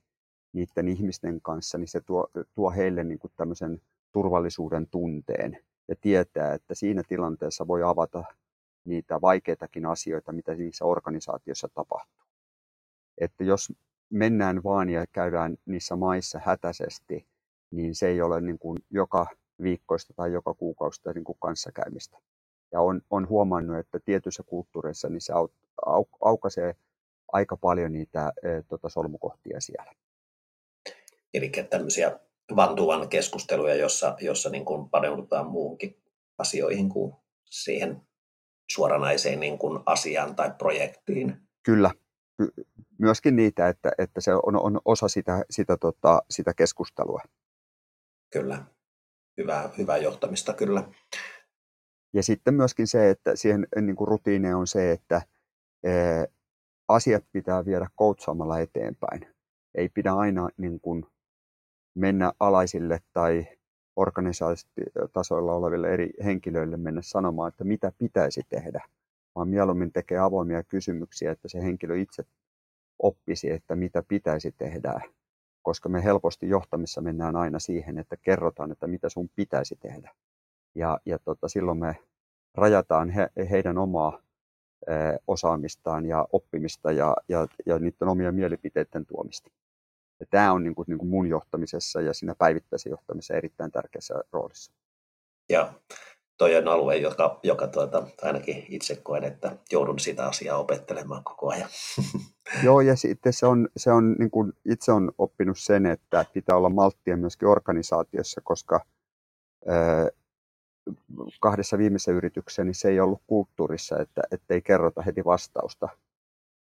niiden 0.52 0.88
ihmisten 0.88 1.40
kanssa, 1.40 1.78
niin 1.78 1.88
se 1.88 2.00
tuo, 2.00 2.28
tuo 2.54 2.70
heille 2.70 3.04
niin 3.04 3.18
kuin 3.18 3.32
tämmöisen 3.36 3.82
turvallisuuden 4.12 4.86
tunteen 4.88 5.58
ja 5.88 5.96
tietää, 6.00 6.54
että 6.54 6.74
siinä 6.74 7.02
tilanteessa 7.08 7.66
voi 7.66 7.82
avata 7.82 8.24
niitä 8.84 9.20
vaikeitakin 9.20 9.86
asioita, 9.86 10.32
mitä 10.32 10.54
niissä 10.54 10.84
organisaatioissa 10.84 11.68
tapahtuu. 11.74 12.26
Että 13.18 13.44
jos 13.44 13.72
mennään 14.10 14.62
vaan 14.64 14.90
ja 14.90 15.06
käydään 15.12 15.56
niissä 15.66 15.96
maissa 15.96 16.40
hätäisesti, 16.44 17.26
niin 17.70 17.94
se 17.94 18.08
ei 18.08 18.22
ole 18.22 18.40
niin 18.40 18.58
kuin 18.58 18.78
joka 18.90 19.26
viikkoista 19.62 20.14
tai 20.14 20.32
joka 20.32 20.54
kuukausista 20.54 21.12
niin 21.12 21.24
kuin 21.24 21.38
kanssakäymistä. 21.40 22.18
Ja 22.72 22.80
on, 22.80 23.00
on 23.10 23.28
huomannut, 23.28 23.78
että 23.78 24.00
tietyissä 24.00 24.42
kulttuureissa 24.42 25.08
niin 25.08 25.20
se 25.20 25.32
au, 25.32 25.48
au, 25.86 26.04
aukaisee 26.20 26.74
aika 27.32 27.56
paljon 27.56 27.92
niitä 27.92 28.32
e, 28.42 28.48
tota, 28.68 28.88
solmukohtia 28.88 29.60
siellä. 29.60 29.92
Eli 31.34 31.52
tämmöisiä 31.70 32.20
vantuvan 32.56 33.08
keskusteluja, 33.08 33.74
jossa, 33.74 34.16
jossa 34.20 34.50
niin 34.50 34.64
kuin 34.64 34.90
paneudutaan 34.90 35.46
muuhunkin 35.46 35.96
asioihin 36.38 36.88
kuin 36.88 37.14
siihen 37.50 38.02
suoranaiseen 38.70 39.40
niin 39.40 39.58
kuin 39.58 39.82
asiaan 39.86 40.36
tai 40.36 40.50
projektiin. 40.58 41.36
Kyllä, 41.62 41.90
myöskin 42.98 43.36
niitä, 43.36 43.68
että, 43.68 43.92
että 43.98 44.20
se 44.20 44.34
on, 44.34 44.56
on 44.56 44.80
osa 44.84 45.08
sitä, 45.08 45.44
sitä, 45.50 45.76
tota, 45.76 46.22
sitä 46.30 46.54
keskustelua. 46.54 47.20
Kyllä, 48.30 48.64
hyvää, 49.36 49.70
hyvää 49.78 49.96
johtamista 49.96 50.54
kyllä. 50.54 50.84
Ja 52.12 52.22
sitten 52.22 52.54
myöskin 52.54 52.86
se, 52.86 53.10
että 53.10 53.36
siihen 53.36 53.66
niin 53.80 53.96
kuin 53.96 54.08
rutiine 54.08 54.54
on 54.54 54.66
se, 54.66 54.92
että 54.92 55.14
ää, 55.84 56.26
asiat 56.88 57.24
pitää 57.32 57.64
viedä 57.64 57.88
koutsaamalla 57.94 58.58
eteenpäin. 58.58 59.26
Ei 59.74 59.88
pidä 59.88 60.12
aina 60.12 60.48
niin 60.56 60.80
kuin, 60.80 61.06
mennä 61.94 62.32
alaisille 62.40 63.00
tai 63.12 63.46
organisaatiotasoilla 63.96 65.54
oleville 65.54 65.88
eri 65.88 66.10
henkilöille 66.24 66.76
mennä 66.76 67.02
sanomaan, 67.02 67.48
että 67.48 67.64
mitä 67.64 67.92
pitäisi 67.98 68.42
tehdä, 68.48 68.84
vaan 69.34 69.48
mieluummin 69.48 69.92
tekee 69.92 70.18
avoimia 70.18 70.62
kysymyksiä, 70.62 71.32
että 71.32 71.48
se 71.48 71.62
henkilö 71.62 71.96
itse 71.96 72.24
oppisi, 72.98 73.50
että 73.50 73.76
mitä 73.76 74.02
pitäisi 74.08 74.52
tehdä, 74.58 75.00
koska 75.62 75.88
me 75.88 76.04
helposti 76.04 76.48
johtamissa 76.48 77.00
mennään 77.00 77.36
aina 77.36 77.58
siihen, 77.58 77.98
että 77.98 78.16
kerrotaan, 78.16 78.72
että 78.72 78.86
mitä 78.86 79.08
sun 79.08 79.28
pitäisi 79.36 79.76
tehdä. 79.76 80.14
Ja, 80.74 80.98
ja 81.06 81.18
tota, 81.18 81.48
silloin 81.48 81.78
me 81.78 81.96
rajataan 82.54 83.10
he, 83.10 83.30
heidän 83.50 83.78
omaa 83.78 84.18
e, 84.86 84.92
osaamistaan 85.26 86.06
ja 86.06 86.28
oppimista 86.32 86.92
ja, 86.92 87.16
ja, 87.28 87.46
ja 87.66 87.78
niiden 87.78 88.08
omia 88.08 88.32
mielipiteiden 88.32 89.06
tuomista. 89.06 89.50
Ja 90.20 90.26
tämä 90.30 90.52
on 90.52 90.62
niin 90.62 90.74
kuin, 90.74 90.86
niin 90.88 90.98
kuin 90.98 91.08
mun 91.08 91.26
johtamisessa 91.26 92.00
ja 92.00 92.14
siinä 92.14 92.34
päivittäisessä 92.34 92.90
johtamisessa 92.90 93.34
erittäin 93.34 93.72
tärkeässä 93.72 94.14
roolissa. 94.32 94.72
Ja 95.48 95.72
toi 96.38 96.56
on 96.56 96.68
alue, 96.68 96.96
joka, 96.96 97.40
joka 97.42 97.66
tuota, 97.66 98.06
ainakin 98.22 98.66
itse 98.68 98.96
koen, 98.96 99.24
että 99.24 99.56
joudun 99.72 99.98
sitä 99.98 100.26
asiaa 100.26 100.58
opettelemaan 100.58 101.24
koko 101.24 101.50
ajan. 101.50 101.68
Joo, 102.64 102.80
ja 102.80 102.96
sitten 102.96 103.32
se 103.32 103.46
on, 103.46 103.68
se 103.76 103.92
on 103.92 104.16
niin 104.18 104.30
kuin 104.30 104.52
itse 104.64 104.92
on 104.92 105.12
oppinut 105.18 105.58
sen, 105.58 105.86
että 105.86 106.24
pitää 106.32 106.56
olla 106.56 106.68
malttia 106.68 107.16
myöskin 107.16 107.48
organisaatiossa, 107.48 108.40
koska 108.44 108.80
kahdessa 111.40 111.78
viimeisessä 111.78 112.12
yrityksessä 112.12 112.64
niin 112.64 112.74
se 112.74 112.88
ei 112.88 113.00
ollut 113.00 113.22
kulttuurissa, 113.26 113.96
että 114.00 114.22
ei 114.50 114.62
kerrota 114.62 115.02
heti 115.02 115.24
vastausta, 115.24 115.88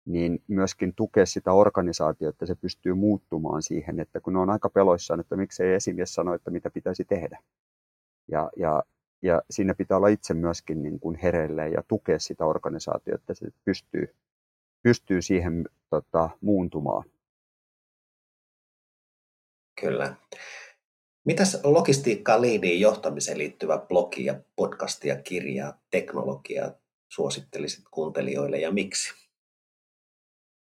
niin 0.06 0.44
myöskin 0.48 0.94
tukea 0.96 1.26
sitä 1.26 1.52
organisaatiota, 1.54 2.30
että 2.30 2.46
se 2.46 2.56
pystyy 2.56 2.94
muuttumaan 2.94 3.62
siihen, 3.62 4.00
että 4.00 4.20
kun 4.20 4.34
ne 4.34 4.40
on 4.40 4.50
aika 4.50 4.70
peloissaan, 4.70 5.20
että 5.20 5.36
miksei 5.36 5.74
esimies 5.74 6.14
sano, 6.14 6.34
että 6.34 6.52
mitä 6.52 6.70
pitäisi 6.70 7.06
tehdä. 7.06 7.40
Ja, 8.28 8.50
ja, 8.58 8.84
ja 9.22 9.42
siinä 9.50 9.74
pitää 9.74 9.98
olla 9.98 10.08
itse 10.08 10.34
myöskin 10.34 10.84
niin 10.84 11.00
kuin 11.00 11.16
hereille 11.16 11.70
ja 11.70 11.84
tukea 11.88 12.20
sitä 12.20 12.46
organisaatiota, 12.46 13.16
että 13.22 13.34
se 13.34 13.48
pystyy, 13.66 14.16
pystyy 14.84 15.22
siihen 15.22 15.70
tota, 15.90 16.30
muuntumaan. 16.42 17.04
Kyllä. 19.82 20.16
Mitäs 21.30 21.62
logistiikkaa 21.64 22.42
liidiin 22.42 22.82
johtamiseen 22.82 23.38
liittyvä 23.38 23.78
blogi 23.78 24.26
ja 24.26 24.40
podcast 24.56 25.06
ja 25.06 25.22
kirja, 25.22 25.74
teknologia 25.92 26.72
suosittelisit 27.10 27.86
kuuntelijoille 27.92 28.60
ja 28.60 28.72
miksi? 28.72 29.14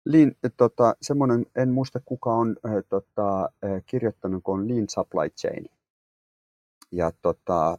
Lean, 0.05 0.31
tota, 0.57 0.95
semmoinen, 1.01 1.45
en 1.55 1.69
muista 1.69 1.99
kuka 2.05 2.33
on 2.33 2.55
äh, 2.65 2.71
tota, 2.89 3.41
äh, 3.43 3.83
kirjoittanut, 3.85 4.43
kun 4.43 4.59
on 4.59 4.69
Lean 4.69 4.85
Supply 4.89 5.29
Chain. 5.29 5.65
Ja 6.91 7.11
tota, 7.21 7.77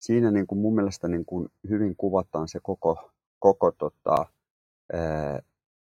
siinä 0.00 0.30
niin 0.30 0.46
kuin 0.46 0.58
mun 0.58 0.74
mielestä 0.74 1.08
niin 1.08 1.24
kuin 1.24 1.48
hyvin 1.68 1.96
kuvataan 1.96 2.48
se 2.48 2.60
koko, 2.62 3.10
koko 3.38 3.72
tota, 3.72 4.26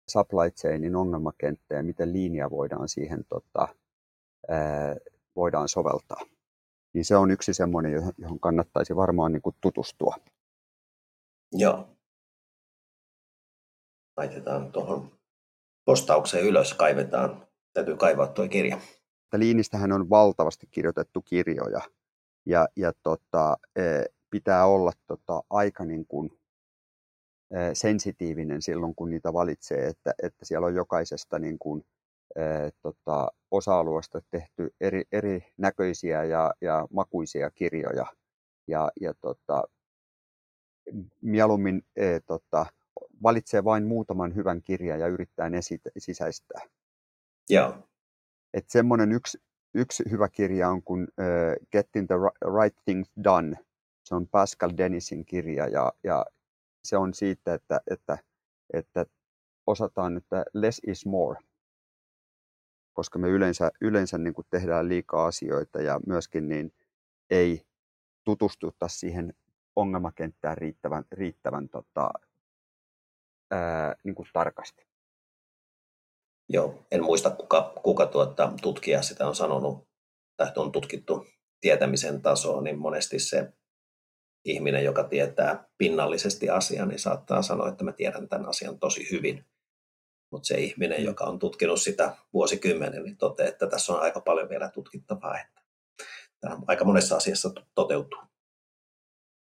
supply 0.10 0.52
chainin 0.52 0.96
ongelmakenttä 0.96 1.76
ja 1.76 1.84
miten 1.84 2.14
linja 2.14 2.50
voidaan 2.50 2.90
siihen 2.90 3.26
tota, 3.30 3.68
voidaan 5.38 5.69
soveltaa. 5.69 6.21
Niin 6.93 7.06
se 7.06 7.15
on 7.15 7.32
yksi 7.32 7.54
semmoinen, 7.54 7.93
johon 8.17 8.39
kannattaisi 8.39 8.95
varmaan 8.95 9.32
niin 9.32 9.41
kuin 9.41 9.56
tutustua. 9.62 10.15
Joo. 11.52 11.89
Laitetaan 14.17 14.71
tuohon 14.71 15.12
postaukseen 15.86 16.45
ylös, 16.45 16.73
kaivetaan. 16.73 17.47
Täytyy 17.73 17.97
kaivaa 17.97 18.28
tuo 18.28 18.47
kirja. 18.47 18.80
Liinistähän 19.34 19.91
on 19.91 20.10
valtavasti 20.10 20.67
kirjoitettu 20.71 21.21
kirjoja 21.21 21.82
ja, 22.45 22.67
ja 22.76 22.93
tota, 23.04 23.58
e, 23.76 23.82
pitää 24.30 24.65
olla 24.65 24.91
tota, 25.08 25.43
aika 25.50 25.86
niin 25.86 26.06
kuin, 26.08 26.39
e, 27.52 27.58
sensitiivinen 27.73 28.62
silloin, 28.62 28.95
kun 28.95 29.10
niitä 29.10 29.34
valitsee, 29.34 29.88
että, 29.88 30.13
että 30.23 30.45
siellä 30.45 30.67
on 30.67 30.76
jokaisesta 30.76 31.39
niin 31.39 31.60
kuin, 31.60 31.86
tota, 32.82 33.32
osa-alueesta 33.52 34.22
tehty 34.32 34.76
eri, 34.82 35.04
eri 35.12 35.46
näköisiä 35.58 36.24
ja, 36.24 36.54
ja 36.62 36.88
makuisia 36.90 37.52
kirjoja. 37.52 38.06
Ja, 38.68 38.92
ja 39.02 39.14
tota, 39.14 39.64
mieluummin 41.22 41.86
e, 41.96 42.20
tota, 42.20 42.66
valitsee 43.24 43.64
vain 43.64 43.88
muutaman 43.88 44.36
hyvän 44.36 44.62
kirjan 44.64 45.00
ja 45.00 45.08
yrittää 45.08 45.50
ne 45.50 45.60
sisäistää. 45.98 46.62
Joo. 47.50 47.88
Et 48.54 48.70
semmoinen 48.70 49.12
yksi, 49.12 49.38
yksi 49.74 50.04
hyvä 50.12 50.30
kirja 50.30 50.70
on 50.70 50.84
kuin 50.84 51.04
uh, 51.04 51.68
Getting 51.72 52.08
the 52.08 52.16
Right 52.62 52.78
Things 52.86 53.12
Done. 53.24 53.58
Se 54.04 54.16
on 54.16 54.28
Pascal 54.28 54.72
Dennisin 54.78 55.26
kirja 55.26 55.68
ja, 55.68 55.94
ja 56.04 56.26
se 56.84 56.98
on 56.98 57.14
siitä, 57.14 57.54
että, 57.54 57.82
että, 57.92 58.18
että 58.74 59.06
osataan, 59.68 60.18
että 60.18 60.46
less 60.54 60.82
is 60.88 61.06
more 61.06 61.40
koska 62.98 63.20
me 63.20 63.30
yleensä, 63.30 63.72
yleensä 63.82 64.18
niin 64.18 64.34
kuin 64.34 64.48
tehdään 64.50 64.90
liikaa 64.90 65.26
asioita 65.26 65.82
ja 65.82 66.00
myöskin 66.08 66.50
niin 66.50 66.74
ei 67.30 67.62
tutustuta 68.24 68.88
siihen 68.88 69.34
ongelmakenttään 69.76 70.58
riittävän, 70.58 71.04
riittävän 71.12 71.70
tota, 71.70 72.10
ää, 73.52 73.96
niin 74.04 74.16
kuin 74.16 74.28
tarkasti. 74.34 74.88
Joo, 76.50 76.86
en 76.92 77.04
muista 77.04 77.30
kuka, 77.30 77.74
kuka 77.84 78.06
tuota, 78.06 78.54
tutkija 78.62 79.02
sitä 79.02 79.28
on 79.28 79.36
sanonut, 79.36 79.88
tai 80.38 80.52
on 80.56 80.72
tutkittu 80.72 81.26
tietämisen 81.62 82.22
tasoa, 82.22 82.62
niin 82.62 82.80
monesti 82.80 83.20
se 83.20 83.54
ihminen, 84.46 84.84
joka 84.84 85.04
tietää 85.04 85.70
pinnallisesti 85.78 86.50
asian, 86.50 86.88
niin 86.88 87.00
saattaa 87.00 87.42
sanoa, 87.42 87.70
että 87.70 87.84
mä 87.84 87.92
tiedän 87.92 88.30
tämän 88.30 88.50
asian 88.50 88.80
tosi 88.80 89.12
hyvin. 89.12 89.46
Mutta 90.32 90.48
se 90.48 90.56
ihminen, 90.56 91.04
joka 91.04 91.24
on 91.24 91.40
tutkinut 91.40 91.82
sitä 91.82 92.16
vuosikymmenen, 92.34 93.04
niin 93.04 93.18
toteaa, 93.18 93.50
että 93.50 93.68
tässä 93.68 93.94
on 93.94 94.02
aika 94.02 94.20
paljon 94.20 94.50
vielä 94.50 94.70
tutkittavaa, 94.70 95.40
että 95.40 95.62
tämä 96.40 96.58
aika 96.68 96.86
monessa 96.86 97.16
asiassa 97.16 97.52
toteutuu. 97.76 98.20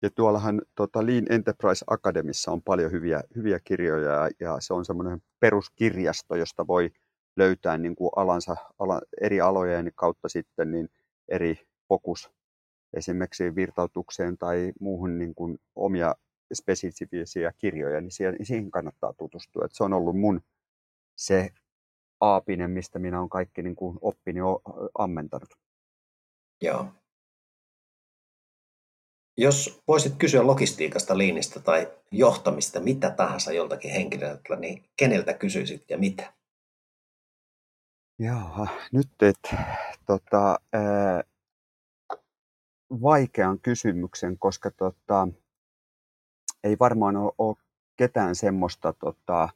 Ja 0.01 0.09
tuollahan 0.15 0.61
tota 0.75 1.05
Lean 1.05 1.25
Enterprise 1.29 1.85
Academissa 1.87 2.51
on 2.51 2.61
paljon 2.61 2.91
hyviä, 2.91 3.23
hyviä 3.35 3.59
kirjoja 3.63 4.29
ja 4.39 4.57
se 4.59 4.73
on 4.73 4.85
semmoinen 4.85 5.21
peruskirjasto, 5.39 6.35
josta 6.35 6.67
voi 6.67 6.89
löytää 7.37 7.77
niin 7.77 7.95
kuin 7.95 8.09
alansa, 8.15 8.55
ala, 8.79 9.01
eri 9.21 9.41
alojen 9.41 9.91
kautta 9.95 10.29
sitten 10.29 10.71
niin 10.71 10.89
eri 11.29 11.59
fokus 11.89 12.31
esimerkiksi 12.93 13.55
virtautukseen 13.55 14.37
tai 14.37 14.71
muuhun 14.79 15.17
niin 15.17 15.35
kuin 15.35 15.57
omia 15.75 16.15
spesifisiä 16.53 17.53
kirjoja, 17.57 18.01
niin 18.01 18.11
siihen, 18.11 18.35
siihen 18.43 18.71
kannattaa 18.71 19.13
tutustua. 19.13 19.65
Et 19.65 19.71
se 19.73 19.83
on 19.83 19.93
ollut 19.93 20.19
mun 20.19 20.41
se 21.15 21.49
aapinen, 22.19 22.71
mistä 22.71 22.99
minä 22.99 23.19
olen 23.19 23.29
kaikki 23.29 23.61
niin 23.61 23.75
kuin 23.75 23.97
oppini 24.01 24.39
ammentanut. 24.97 25.49
Joo. 26.61 26.87
Jos 29.37 29.81
voisit 29.87 30.13
kysyä 30.17 30.47
logistiikasta, 30.47 31.17
liinistä 31.17 31.59
tai 31.59 31.91
johtamista, 32.11 32.79
mitä 32.79 33.09
tahansa 33.09 33.51
joltakin 33.51 33.91
henkilöltä, 33.91 34.55
niin 34.55 34.83
keneltä 34.97 35.33
kysyisit 35.33 35.89
ja 35.89 35.97
mitä? 35.97 36.33
Joo, 38.19 38.67
nyt 38.91 39.09
et, 39.21 39.55
tota, 40.05 40.59
ää, 40.73 41.23
vaikean 43.01 43.59
kysymyksen, 43.59 44.37
koska 44.37 44.71
tota, 44.71 45.27
ei 46.63 46.75
varmaan 46.79 47.17
ole, 47.17 47.33
ole 47.37 47.55
ketään 47.97 48.35
semmoista 48.35 48.93
tota, 48.93 49.49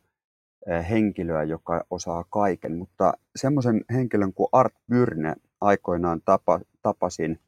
henkilöä, 0.89 1.43
joka 1.43 1.85
osaa 1.89 2.25
kaiken, 2.29 2.77
mutta 2.77 3.13
semmoisen 3.35 3.85
henkilön 3.93 4.33
kuin 4.33 4.49
Art 4.51 4.73
Byrne 4.89 5.35
aikoinaan 5.61 6.21
tapa, 6.25 6.59
tapasin, 6.81 7.39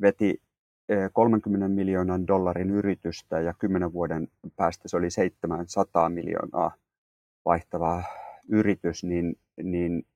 veti 0.00 0.42
30 1.12 1.68
miljoonan 1.68 2.26
dollarin 2.26 2.70
yritystä 2.70 3.40
ja 3.40 3.54
10 3.58 3.92
vuoden 3.92 4.28
päästä 4.56 4.88
se 4.88 4.96
oli 4.96 5.10
700 5.10 6.08
miljoonaa 6.08 6.72
vaihtava 7.44 8.02
yritys, 8.48 9.04
niin, 9.04 9.36
niin 9.62 10.06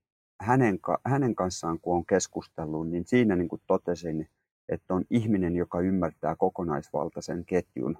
hänen, 0.40 0.78
hänen 1.04 1.34
kanssaan 1.34 1.80
kun 1.80 1.96
on 1.96 2.06
keskustellut, 2.06 2.88
niin 2.88 3.04
siinä 3.06 3.36
niin 3.36 3.48
kuin 3.48 3.62
totesin, 3.66 4.28
että 4.68 4.94
on 4.94 5.04
ihminen, 5.10 5.56
joka 5.56 5.80
ymmärtää 5.80 6.36
kokonaisvaltaisen 6.36 7.44
ketjun 7.44 7.98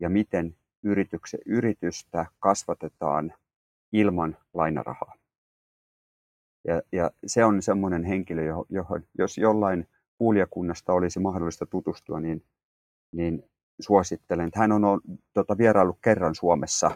ja 0.00 0.08
miten 0.08 0.56
yritystä 1.46 2.26
kasvatetaan 2.38 3.34
ilman 3.92 4.36
lainarahaa. 4.54 5.14
Ja, 6.64 6.82
ja 6.92 7.10
se 7.26 7.44
on 7.44 7.62
semmoinen 7.62 8.04
henkilö, 8.04 8.42
johon, 8.68 9.02
jos 9.18 9.38
jollain 9.38 9.88
kuulijakunnasta 10.18 10.92
olisi 10.92 11.20
mahdollista 11.20 11.66
tutustua, 11.66 12.20
niin, 12.20 12.44
niin 13.12 13.50
suosittelen. 13.80 14.50
Hän 14.54 14.72
on 14.72 15.00
tota, 15.34 15.58
vieraillut 15.58 15.98
kerran 16.02 16.34
Suomessa 16.34 16.90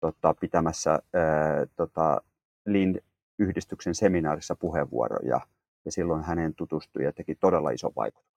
tota, 0.00 0.34
pitämässä 0.40 0.90
ää, 0.90 1.66
tota, 1.76 2.22
Lean-yhdistyksen 2.66 3.94
seminaarissa 3.94 4.56
puheenvuoroja, 4.56 5.40
ja 5.84 5.92
silloin 5.92 6.24
hänen 6.24 6.54
tutustui 6.54 7.04
ja 7.04 7.12
teki 7.12 7.34
todella 7.34 7.70
iso 7.70 7.92
vaikutus. 7.96 8.32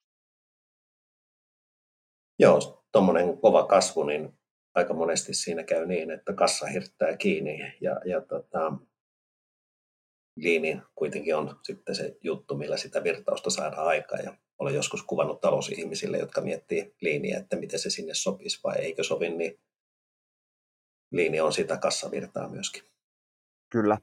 Joo, 2.39 2.84
tuommoinen 2.91 3.38
kova 3.38 3.67
kasvu, 3.67 4.03
niin 4.03 4.34
aika 4.76 4.94
monesti 4.94 5.34
siinä 5.34 5.64
käy 5.64 5.86
niin, 5.86 6.12
että 6.12 6.34
kassa 6.34 6.66
hirttää 6.66 7.18
kiinni 7.18 7.74
ja, 7.82 8.02
ja 8.06 8.22
tota, 8.22 8.74
liini 10.36 10.82
kuitenkin 10.96 11.36
on 11.36 11.60
sitten 11.64 11.96
se 11.96 12.18
juttu, 12.24 12.58
millä 12.58 12.78
sitä 12.78 13.04
virtausta 13.04 13.50
saadaan 13.50 13.88
aikaan. 13.88 14.24
Ja 14.24 14.38
olen 14.60 14.76
joskus 14.76 15.04
kuvannut 15.04 15.42
talousihmisille, 15.42 16.18
jotka 16.18 16.42
miettii 16.42 16.96
liiniä, 17.02 17.38
että 17.38 17.56
miten 17.56 17.80
se 17.80 17.90
sinne 17.90 18.14
sopisi 18.14 18.60
vai 18.64 18.76
eikö 18.76 19.04
sovi, 19.04 19.30
niin 19.30 19.60
liini 21.12 21.42
on 21.42 21.54
sitä 21.54 21.78
kassavirtaa 21.78 22.50
myöskin. 22.50 22.84
Kyllä. 23.70 23.98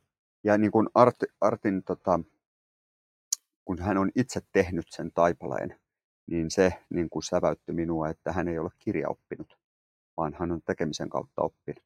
Ja 0.44 0.58
niin 0.58 0.72
kuin 0.72 0.88
Art, 0.94 1.16
Artin, 1.40 1.82
tota, 1.82 2.20
kun 3.64 3.78
hän 3.78 3.98
on 3.98 4.10
itse 4.16 4.40
tehnyt 4.52 4.86
sen 4.90 5.12
taipaleen, 5.12 5.80
niin 6.26 6.50
se 6.50 6.72
niin 6.90 7.10
kuin 7.10 7.22
säväytti 7.22 7.72
minua, 7.72 8.08
että 8.08 8.32
hän 8.32 8.48
ei 8.48 8.58
ole 8.58 8.70
kirjaoppinut, 8.78 9.58
vaan 10.16 10.36
hän 10.38 10.52
on 10.52 10.62
tekemisen 10.62 11.08
kautta 11.08 11.42
oppinut. 11.42 11.84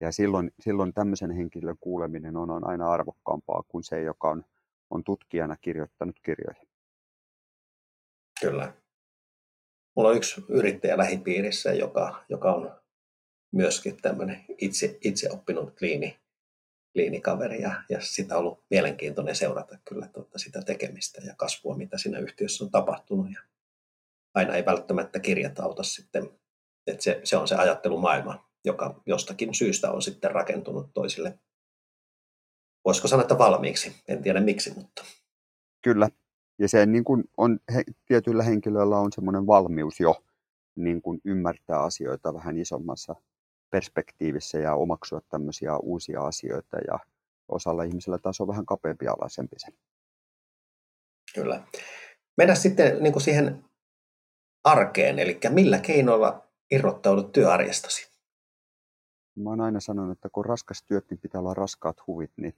Ja 0.00 0.12
silloin, 0.12 0.50
silloin 0.60 0.94
tämmöisen 0.94 1.30
henkilön 1.30 1.76
kuuleminen 1.80 2.36
on, 2.36 2.50
on 2.50 2.68
aina 2.68 2.90
arvokkaampaa 2.92 3.62
kuin 3.68 3.84
se, 3.84 4.02
joka 4.02 4.30
on, 4.30 4.44
on 4.90 5.04
tutkijana 5.04 5.56
kirjoittanut 5.56 6.16
kirjoja. 6.22 6.64
Kyllä. 8.40 8.72
Mulla 9.96 10.08
on 10.08 10.16
yksi 10.16 10.44
yrittäjä 10.48 10.98
lähipiirissä, 10.98 11.72
joka, 11.72 12.24
joka 12.28 12.52
on 12.52 12.80
myöskin 13.52 13.96
tämmöinen 14.02 14.44
itse, 14.58 14.98
itse 15.04 15.30
oppinut 15.30 15.78
kliini, 15.78 16.18
kliinikaveri 16.92 17.62
ja, 17.62 17.82
ja 17.88 18.00
sitä 18.00 18.34
on 18.34 18.40
ollut 18.40 18.64
mielenkiintoinen 18.70 19.36
seurata 19.36 19.78
kyllä 19.88 20.08
tuota, 20.08 20.38
sitä 20.38 20.62
tekemistä 20.62 21.20
ja 21.24 21.34
kasvua, 21.36 21.76
mitä 21.76 21.98
siinä 21.98 22.18
yhtiössä 22.18 22.64
on 22.64 22.70
tapahtunut. 22.70 23.32
Ja 23.32 23.40
aina 24.34 24.54
ei 24.54 24.66
välttämättä 24.66 25.20
kirjat 25.20 25.58
auta 25.58 25.82
sitten, 25.82 26.30
että 26.86 27.02
se, 27.02 27.20
se 27.24 27.36
on 27.36 27.48
se 27.48 27.54
ajattelumaailma, 27.54 28.48
joka 28.64 29.00
jostakin 29.06 29.54
syystä 29.54 29.90
on 29.90 30.02
sitten 30.02 30.30
rakentunut 30.30 30.90
toisille, 30.94 31.38
voisiko 32.84 33.08
sanoa, 33.08 33.22
että 33.22 33.38
valmiiksi. 33.38 33.92
En 34.08 34.22
tiedä 34.22 34.40
miksi, 34.40 34.74
mutta. 34.74 35.04
Kyllä. 35.82 36.08
Ja 36.58 36.68
se 36.68 36.86
niin 36.86 37.04
kuin 37.04 37.24
on, 37.36 37.60
he, 37.74 37.84
tietyillä 38.06 38.42
henkilöillä 38.42 38.98
on 38.98 39.12
semmoinen 39.12 39.46
valmius 39.46 40.00
jo 40.00 40.24
niin 40.76 41.02
kuin 41.02 41.20
ymmärtää 41.24 41.82
asioita 41.82 42.34
vähän 42.34 42.58
isommassa 42.58 43.14
perspektiivissä 43.70 44.58
ja 44.58 44.74
omaksua 44.74 45.20
tämmöisiä 45.28 45.78
uusia 45.78 46.22
asioita 46.22 46.76
ja 46.86 46.98
osalla 47.48 47.82
ihmisillä 47.82 48.18
taas 48.18 48.40
on 48.40 48.48
vähän 48.48 48.66
kapeampi 48.66 49.06
alaisempi 49.08 49.56
se. 49.58 49.66
Kyllä. 51.34 51.66
Mennään 52.36 52.56
sitten 52.56 53.02
niin 53.02 53.12
kuin 53.12 53.22
siihen 53.22 53.64
arkeen, 54.64 55.18
eli 55.18 55.38
millä 55.48 55.78
keinoilla 55.78 56.48
irrottaudut 56.70 57.32
työarjestasi? 57.32 58.14
Mä 59.36 59.50
oon 59.50 59.60
aina 59.60 59.80
sanonut, 59.80 60.12
että 60.12 60.28
kun 60.32 60.44
raskas 60.44 60.82
työt, 60.82 61.10
niin 61.10 61.20
pitää 61.20 61.40
olla 61.40 61.54
raskaat 61.54 62.06
huvit, 62.06 62.30
niin 62.36 62.54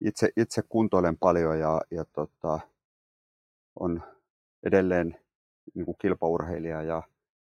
itse, 0.00 0.28
itse 0.36 0.62
kuntoilen 0.68 1.18
paljon 1.18 1.58
ja, 1.58 1.80
ja 1.90 2.04
tota, 2.04 2.60
on 3.80 4.02
edelleen 4.62 5.16
niin 5.74 5.84
kuin 5.84 5.96
kilpaurheilija 6.00 6.82
ja, 6.82 7.02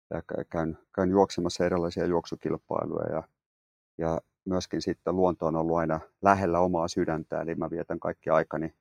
ja 0.09 0.21
käyn, 0.49 0.77
käyn 0.95 1.09
juoksemassa 1.09 1.65
erilaisia 1.65 2.05
juoksukilpailuja 2.05 3.11
ja, 3.11 3.23
ja 3.97 4.21
myöskin 4.45 4.81
sitten 4.81 5.15
luonto 5.15 5.45
on 5.45 5.55
ollut 5.55 5.77
aina 5.77 5.99
lähellä 6.21 6.59
omaa 6.59 6.87
sydäntä, 6.87 7.41
eli 7.41 7.55
mä 7.55 7.69
vietän 7.69 7.99
kaikki 7.99 8.29
aikani 8.29 8.73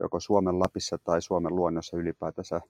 joko 0.00 0.20
Suomen 0.20 0.58
Lapissa 0.58 0.98
tai 1.04 1.22
Suomen 1.22 1.56
luonnossa 1.56 1.96
ylipäätänsä 1.96 2.60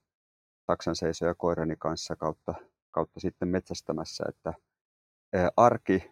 Saksan 0.67 0.97
seisoja 0.97 1.35
koirani 1.35 1.77
kanssa 1.79 2.17
kautta, 2.17 2.55
kautta 2.99 3.21
sitten 3.21 3.49
metsästämässä, 3.49 4.25
että 4.29 4.55
arki 5.57 6.11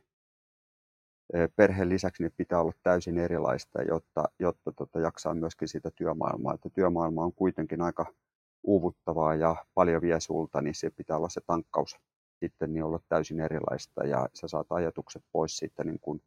perheen 1.57 1.88
lisäksi 1.88 2.22
niin 2.22 2.33
pitää 2.37 2.61
olla 2.61 2.72
täysin 2.83 3.18
erilaista, 3.18 3.83
jotta, 3.83 4.25
jotta 4.38 4.72
tota, 4.72 5.01
jaksaa 5.01 5.35
myöskin 5.35 5.68
sitä 5.68 5.90
työmaailmaa. 5.90 6.55
Että 6.55 6.70
työmaailma 6.70 7.25
on 7.25 7.33
kuitenkin 7.33 7.83
aika 7.83 8.07
uuvuttavaa 8.62 9.35
ja 9.35 9.57
paljon 9.75 10.03
vie 10.03 10.20
sulta, 10.20 10.62
niin 10.62 10.75
se 10.75 10.90
pitää 10.90 11.16
olla 11.16 11.29
se 11.29 11.40
tankkaus 11.46 11.96
sitten 12.40 12.72
niin 12.72 12.85
olla 12.85 13.01
täysin 13.09 13.40
erilaista 13.40 14.07
ja 14.07 14.29
sä 14.35 14.49
saat 14.49 14.66
ajatukset 14.70 15.22
pois 15.33 15.57
siitä 15.57 15.85
niin 15.85 16.01
kuin 16.01 16.22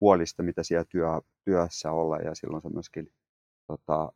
huolista, 0.00 0.42
mitä 0.42 0.62
siellä 0.62 0.84
työ, 0.84 1.06
työssä 1.44 1.92
olla 1.92 2.16
ja 2.16 2.34
silloin 2.34 2.62
sä 2.62 2.68
myöskin 2.68 3.12
tota, 3.66 4.12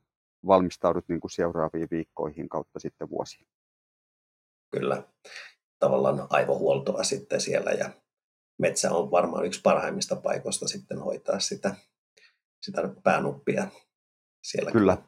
valmistaudut 0.46 1.08
niin 1.08 1.20
kuin 1.20 1.30
seuraaviin 1.30 1.88
viikkoihin 1.90 2.48
kautta 2.48 2.78
sitten 2.78 3.10
vuosiin. 3.10 3.46
Kyllä, 4.70 5.02
tavallaan 5.78 6.26
aivohuoltoa 6.30 7.04
sitten 7.04 7.40
siellä 7.40 7.70
ja 7.70 7.90
metsä 8.58 8.92
on 8.92 9.10
varmaan 9.10 9.46
yksi 9.46 9.60
parhaimmista 9.62 10.16
paikoista 10.16 10.68
sitten 10.68 10.98
hoitaa 10.98 11.40
sitä, 11.40 11.74
sitä 12.62 12.82
päänuppia 13.02 13.66
siellä. 14.44 14.70
Kyllä. 14.70 14.98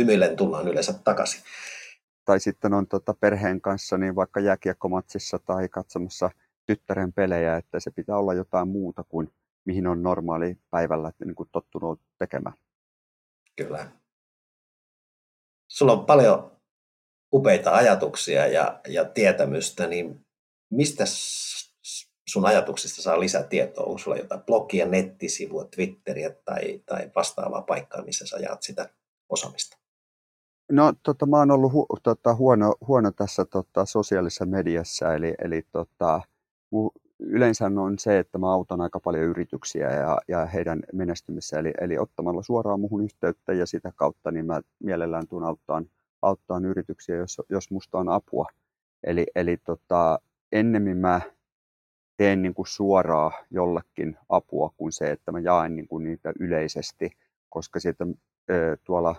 Hymyillen 0.00 0.36
tullaan 0.36 0.68
yleensä 0.68 0.92
takaisin. 0.92 1.42
Tai 2.24 2.40
sitten 2.40 2.74
on 2.74 2.86
tota 2.86 3.14
perheen 3.14 3.60
kanssa 3.60 3.98
niin 3.98 4.16
vaikka 4.16 4.40
jääkiekkomatsissa 4.40 5.38
tai 5.38 5.68
katsomassa 5.68 6.30
tyttären 6.66 7.12
pelejä, 7.12 7.56
että 7.56 7.80
se 7.80 7.90
pitää 7.90 8.16
olla 8.16 8.34
jotain 8.34 8.68
muuta 8.68 9.04
kuin 9.04 9.32
mihin 9.64 9.86
on 9.86 10.02
normaali 10.02 10.58
päivällä 10.70 11.12
niin 11.24 11.34
kuin 11.34 11.48
tottunut 11.52 12.00
tekemään. 12.18 12.56
Kyllä. 13.56 13.92
Sulla 15.68 15.92
on 15.92 16.06
paljon 16.06 16.57
upeita 17.32 17.74
ajatuksia 17.74 18.46
ja, 18.46 18.80
ja 18.88 19.04
tietämystä, 19.04 19.86
niin 19.86 20.20
mistä 20.70 21.04
sun 22.28 22.46
ajatuksista 22.46 23.02
saa 23.02 23.20
lisätietoa? 23.20 23.84
Onko 23.84 23.98
sulla 23.98 24.16
jotain 24.16 24.42
blogia, 24.42 24.86
nettisivua, 24.86 25.64
Twitteriä 25.64 26.30
tai, 26.44 26.82
tai 26.86 27.10
vastaavaa 27.16 27.62
paikkaa, 27.62 28.04
missä 28.04 28.26
sä 28.26 28.36
jaat 28.36 28.62
sitä 28.62 28.90
osaamista? 29.28 29.78
No 30.72 30.92
tota, 31.02 31.26
mä 31.26 31.36
oon 31.36 31.50
ollut 31.50 31.72
hu, 31.72 31.86
tota, 32.02 32.34
huono, 32.34 32.74
huono 32.86 33.10
tässä 33.10 33.44
tota, 33.44 33.84
sosiaalisessa 33.84 34.46
mediassa, 34.46 35.14
eli, 35.14 35.34
eli 35.44 35.62
tota, 35.72 36.20
yleensä 37.18 37.66
on 37.66 37.98
se, 37.98 38.18
että 38.18 38.38
mä 38.38 38.52
autan 38.52 38.80
aika 38.80 39.00
paljon 39.00 39.24
yrityksiä 39.24 39.90
ja, 39.90 40.18
ja 40.28 40.46
heidän 40.46 40.80
menestymisessä, 40.92 41.58
eli, 41.58 41.72
eli 41.80 41.98
ottamalla 41.98 42.42
suoraan 42.42 42.80
muhun 42.80 43.04
yhteyttä 43.04 43.52
ja 43.52 43.66
sitä 43.66 43.92
kautta 43.96 44.30
niin 44.30 44.46
mä 44.46 44.60
mielellään 44.78 45.28
tuun 45.28 45.44
auttaan, 45.44 45.90
auttaan 46.22 46.64
yrityksiä, 46.64 47.16
jos, 47.16 47.42
jos 47.48 47.70
musta 47.70 47.98
on 47.98 48.08
apua. 48.08 48.46
Eli, 49.04 49.26
eli 49.34 49.56
tota, 49.56 50.18
ennemmin 50.52 50.96
mä 50.96 51.20
teen 52.16 52.42
niin 52.42 52.54
kuin 52.54 52.66
suoraa 52.66 53.32
jollekin 53.50 54.18
apua 54.28 54.70
kuin 54.76 54.92
se, 54.92 55.10
että 55.10 55.32
mä 55.32 55.40
jaan 55.40 55.76
niin 55.76 55.88
kuin 55.88 56.04
niitä 56.04 56.32
yleisesti, 56.40 57.10
koska 57.48 57.80
siitä, 57.80 58.06
tuolla 58.84 59.14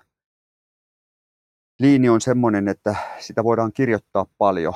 liini 1.80 2.10
on 2.10 2.22
semmoinen, 2.22 2.68
että 2.68 2.96
sitä 3.20 3.44
voidaan 3.44 3.74
kirjoittaa 3.74 4.26
paljon, 4.38 4.74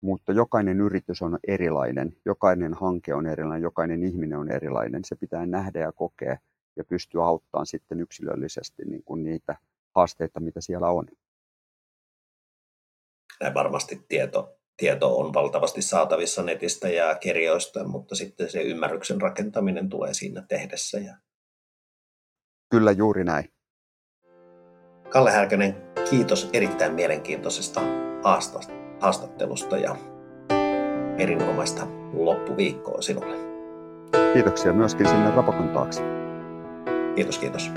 mutta 0.00 0.32
jokainen 0.32 0.80
yritys 0.80 1.22
on 1.22 1.38
erilainen, 1.48 2.16
jokainen 2.24 2.74
hanke 2.74 3.14
on 3.14 3.26
erilainen, 3.26 3.62
jokainen 3.62 4.02
ihminen 4.02 4.38
on 4.38 4.50
erilainen. 4.50 5.04
Se 5.04 5.16
pitää 5.16 5.46
nähdä 5.46 5.80
ja 5.80 5.92
kokea 5.92 6.36
ja 6.76 6.84
pystyä 6.84 7.24
auttamaan 7.24 7.66
sitten 7.66 8.00
yksilöllisesti 8.00 8.84
niin 8.84 9.02
kuin 9.04 9.24
niitä 9.24 9.56
haasteita, 9.94 10.40
mitä 10.40 10.60
siellä 10.60 10.90
on. 10.90 11.06
Näin 13.40 13.54
varmasti 13.54 14.04
tieto 14.08 14.58
tieto 14.76 15.18
on 15.18 15.34
valtavasti 15.34 15.82
saatavissa 15.82 16.42
netistä 16.42 16.88
ja 16.88 17.14
kirjoista, 17.14 17.84
mutta 17.84 18.14
sitten 18.14 18.50
se 18.50 18.62
ymmärryksen 18.62 19.20
rakentaminen 19.20 19.88
tulee 19.88 20.14
siinä 20.14 20.42
tehdessä. 20.48 20.98
Ja... 20.98 21.16
Kyllä 22.70 22.92
juuri 22.92 23.24
näin. 23.24 23.52
Kalle 25.08 25.30
Härkönen, 25.30 25.76
kiitos 26.10 26.50
erittäin 26.52 26.94
mielenkiintoisesta 26.94 27.80
haastattelusta 29.00 29.76
ja 29.76 29.96
erinomaista 31.18 31.86
loppuviikkoa 32.12 33.02
sinulle. 33.02 33.36
Kiitoksia 34.32 34.72
myöskin 34.72 35.08
sinne 35.08 35.30
Rapakon 35.30 35.68
taakse. 35.68 36.02
Kiitos, 37.14 37.38
kiitos. 37.38 37.70